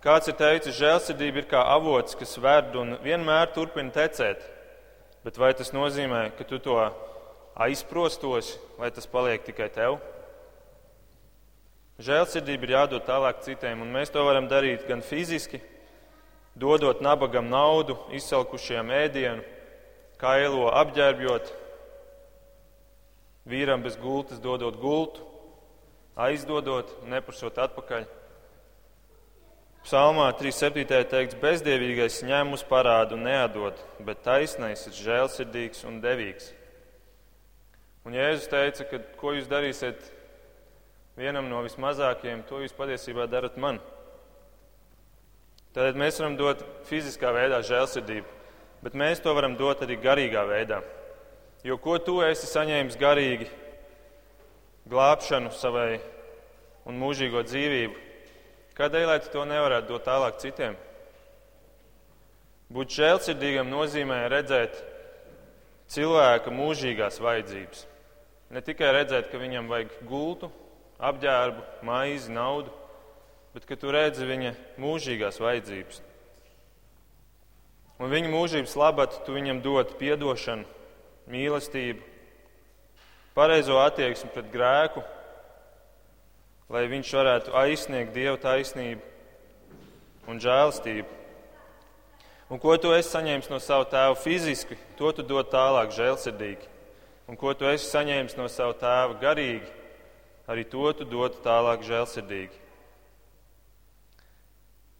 Kāds 0.00 0.30
ir 0.32 0.38
teicis, 0.38 0.78
žēlsirdība 0.78 1.42
ir 1.42 1.48
kā 1.50 1.60
avots, 1.74 2.16
kas 2.16 2.32
verd 2.40 2.78
un 2.80 2.94
vienmēr 3.04 3.52
turpina 3.52 3.92
tecēt. 3.92 4.40
Bet 5.22 5.36
vai 5.36 5.52
tas 5.52 5.74
nozīmē, 5.76 6.30
ka 6.38 6.48
tu 6.48 6.56
to 6.64 6.78
aizprostos, 7.60 8.54
vai 8.80 8.88
tas 8.90 9.04
paliek 9.06 9.44
tikai 9.44 9.68
tev? 9.76 10.00
Žēlsirdība 12.00 12.66
ir 12.66 12.76
jādod 12.78 13.04
tālāk 13.04 13.44
citiem, 13.44 13.84
un 13.84 13.92
mēs 13.92 14.10
to 14.16 14.24
varam 14.24 14.48
darīt 14.48 14.88
gan 14.88 15.04
fiziski, 15.04 15.60
dodot 16.56 17.04
nabagam 17.04 17.52
naudu, 17.52 18.00
izsalkušajam 18.16 18.96
ēdienu, 18.96 19.44
kailo 20.16 20.72
apģērbjot, 20.72 21.58
vīram 23.48 23.82
bez 23.82 23.96
gultas 23.98 24.40
dodot 24.42 24.78
gultu, 24.80 25.24
aizdodot, 26.16 26.90
neprasot 27.08 27.58
atpakaļ. 27.58 28.06
Psalmā 29.82 30.28
3.7. 30.38 30.84
teikts, 31.10 31.38
bezdievīgais 31.42 32.20
ņem 32.22 32.54
uz 32.54 32.62
parādu 32.62 33.16
un 33.16 33.24
neatdod, 33.26 33.80
bet 34.06 34.22
taisnais 34.22 34.84
ir 34.86 34.94
žēlsirdīgs 34.94 35.82
un 35.88 35.98
devīgs. 36.04 36.52
Un 38.06 38.14
Jēzus 38.14 38.50
teica, 38.50 38.86
ka 38.86 39.00
ko 39.18 39.34
jūs 39.34 39.50
darīsiet 39.50 39.98
vienam 41.18 41.50
no 41.50 41.64
vismazākajiem, 41.66 42.44
to 42.46 42.62
jūs 42.62 42.74
patiesībā 42.78 43.26
darat 43.30 43.58
man. 43.58 43.82
Tātad 45.74 45.98
mēs 45.98 46.18
varam 46.20 46.38
dot 46.38 46.62
fiziskā 46.86 47.32
veidā 47.34 47.62
žēlsirdību, 47.66 48.40
bet 48.86 48.98
mēs 48.98 49.22
to 49.24 49.34
varam 49.34 49.56
dot 49.58 49.82
arī 49.82 49.98
garīgā 50.02 50.46
veidā. 50.46 50.82
Jo 51.62 51.76
ko 51.78 51.98
tu 52.02 52.18
esi 52.26 52.48
saņēmis 52.50 52.98
garīgi, 52.98 53.50
glābšanu 54.90 55.52
savai 55.54 56.00
un 56.88 56.98
mūžīgo 56.98 57.44
dzīvību, 57.46 58.12
Kādēļ 58.72 59.04
lai 59.04 59.18
tu 59.20 59.28
to 59.34 59.44
nevarētu 59.44 59.90
dot 59.92 60.06
tālāk 60.08 60.38
citiem? 60.40 60.76
Būt 62.72 62.94
žēlsirdīgam 62.96 63.68
nozīmē 63.68 64.22
redzēt 64.32 64.78
cilvēka 65.92 66.54
mūžīgās 66.56 67.20
vajadzības. 67.20 67.82
Ne 68.52 68.62
tikai 68.64 68.94
redzēt, 68.96 69.28
ka 69.28 69.40
viņam 69.40 69.68
vajag 69.68 69.92
gultu, 70.08 70.48
apģērbu, 71.04 71.66
maizi, 71.84 72.32
naudu, 72.32 72.72
bet 73.52 73.68
ka 73.68 73.76
tu 73.76 73.92
redzi 73.92 74.24
viņa 74.28 74.54
mūžīgās 74.80 75.40
vajadzības. 75.42 76.00
Un 78.00 78.08
viņa 78.08 78.32
mūžības 78.32 78.76
labad 78.80 79.20
tu 79.26 79.36
viņam 79.36 79.60
dod 79.60 79.92
piedošanu, 80.00 80.64
mīlestību, 81.30 82.02
pareizo 83.36 83.78
attieksmi 83.82 84.30
pret 84.34 84.50
grēku, 84.52 85.02
lai 86.72 86.86
viņš 86.90 87.12
varētu 87.18 87.56
aizsniegt 87.62 88.14
Dieva 88.16 88.38
taisnību 88.40 89.02
un 90.30 90.40
žēlastību. 90.40 91.20
Un 92.52 92.60
ko 92.60 92.74
tu 92.76 92.92
esi 92.92 93.08
saņēmis 93.14 93.48
no 93.48 93.58
sava 93.64 93.86
tēva 93.88 94.16
fiziski, 94.20 94.76
to 94.98 95.12
tu 95.16 95.24
dod 95.24 95.48
tālāk 95.52 95.94
žēlsirdīgi. 95.96 96.68
Un 97.30 97.38
ko 97.40 97.54
tu 97.56 97.64
esi 97.70 97.88
saņēmis 97.88 98.36
no 98.36 98.48
sava 98.52 98.74
tēva 98.76 99.16
garīgi, 99.22 99.70
arī 100.50 100.66
to 100.68 100.90
tu 100.98 101.06
dod 101.08 101.38
tālāk 101.44 101.84
žēlsirdīgi. 101.86 102.58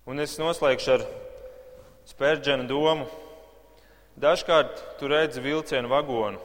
Un 0.09 0.23
es 0.23 0.39
noslēgšu 0.41 0.95
ar 0.97 1.05
spērģena 2.11 2.65
domu. 2.67 3.05
Dažkārt 4.21 4.83
tu 5.01 5.09
redzi 5.09 5.41
vilcienu 5.41 5.89
vagonu, 5.89 6.41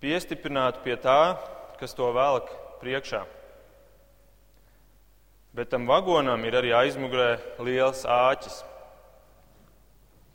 piestiprinātu 0.00 0.80
pie 0.84 0.96
tā, 0.96 1.36
kas 1.80 1.92
to 1.94 2.08
velk 2.14 2.48
priekšā. 2.80 3.24
Bet 5.52 5.70
tam 5.72 5.88
vagonam 5.90 6.44
ir 6.46 6.56
arī 6.56 6.72
aizmugurē 6.76 7.36
liels 7.66 8.04
āķis. 8.08 8.62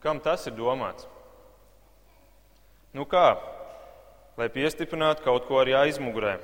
Kam 0.04 0.20
tas 0.20 0.46
ir 0.50 0.56
domāts? 0.58 1.08
Nu 2.94 3.08
kā? 3.10 3.38
Lai 4.38 4.50
piestiprinātu 4.54 5.24
kaut 5.26 5.48
ko 5.48 5.62
arī 5.62 5.74
aizmugurē 5.78 6.38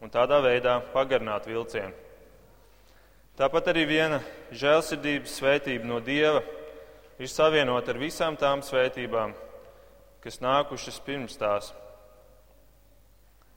un 0.00 0.12
tādā 0.12 0.38
veidā 0.44 0.78
pagarinātu 0.92 1.50
vilcienu. 1.50 1.92
Tāpat 3.36 3.72
arī 3.72 3.84
viena 3.88 4.20
žēlsirdības 4.56 5.34
svētība 5.36 5.88
no 5.88 5.98
Dieva 6.00 6.40
ir 7.18 7.30
savienota 7.32 7.94
ar 7.94 8.00
visām 8.00 8.36
tām 8.40 8.62
svētībām, 8.64 9.34
kas 10.24 10.40
nākušas 10.44 11.00
pirms 11.06 11.38
tās. 11.40 11.72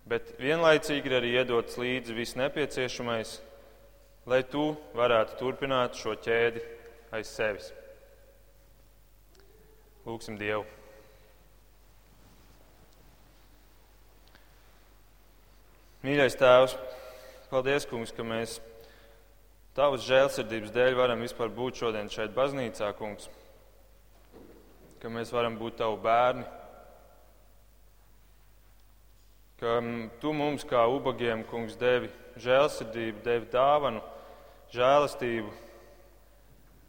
Bet 0.09 0.33
vienlaicīgi 0.41 1.09
ir 1.09 1.17
arī 1.19 1.35
iedots 1.37 1.77
līdzi 1.77 2.15
viss 2.17 2.37
nepieciešamais, 2.39 3.35
lai 4.29 4.41
tu 4.47 4.71
varētu 4.97 5.37
turpināt 5.41 5.99
šo 5.99 6.15
ķēdi 6.17 6.63
aiz 7.13 7.29
sevis. 7.29 7.69
Lūksim 10.07 10.39
Dievu. 10.39 10.65
Mīļais 15.99 16.37
Tēvs, 16.39 16.77
paldies, 17.51 17.85
Kungs, 17.89 18.13
ka 18.15 18.23
mēs 18.23 18.55
Tavas 19.75 20.05
žēlsirdības 20.07 20.71
dēļ 20.75 20.95
varam 20.97 21.21
vispār 21.23 21.51
būt 21.53 21.83
šodien 21.83 22.09
šeit 22.11 22.31
baznīcā, 22.35 22.89
Kungs. 22.97 23.27
Ka 24.99 25.11
mēs 25.11 25.31
varam 25.31 25.55
būt 25.59 25.79
Tavu 25.79 25.99
bērni. 26.03 26.45
Ka 29.59 29.79
Tu 30.19 30.33
mums 30.35 30.63
kā 30.67 30.85
ubagiem, 30.91 31.43
Kungs, 31.47 31.75
devi 31.79 32.11
žēlsirdību, 32.39 33.23
devi 33.23 33.51
dāvanu, 33.51 34.03
žēlastību 34.75 35.51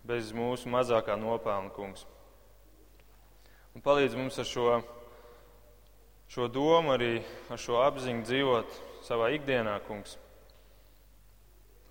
bez 0.06 0.32
mūsu 0.34 0.70
mazākā 0.70 1.18
nopelna, 1.18 1.70
Kungs. 1.74 2.06
Un 3.70 3.82
palīdz 3.86 4.16
mums 4.18 4.38
ar 4.42 4.46
šo, 4.50 4.80
šo 6.30 6.48
domu, 6.50 6.90
arī 6.96 7.20
ar 7.52 7.60
šo 7.60 7.78
apziņu 7.84 8.24
dzīvot 8.26 8.78
savā 9.06 9.30
ikdienā, 9.36 9.76
kungs. 9.86 10.16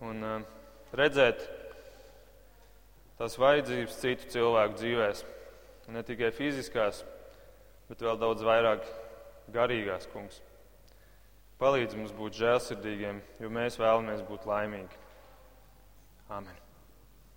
Un 0.03 0.23
uh, 0.23 0.43
redzēt 0.95 1.45
tās 3.19 3.37
vajadzības 3.39 3.99
citu 4.01 4.27
cilvēku 4.35 4.77
dzīvēs. 4.81 5.23
Ne 5.89 6.03
tikai 6.05 6.29
fiziskās, 6.35 7.01
bet 7.89 8.03
vēl 8.05 8.19
daudz 8.21 8.45
vairāk 8.45 8.85
garīgās, 9.53 10.05
kungs. 10.13 10.37
Palīdz 11.59 11.97
mums 11.97 12.15
būt 12.15 12.37
žēlsirdīgiem, 12.39 13.19
jo 13.41 13.51
mēs 13.51 13.81
vēlamies 13.81 14.23
būt 14.29 14.45
laimīgi. 14.47 15.05
Āmen! 16.29 16.68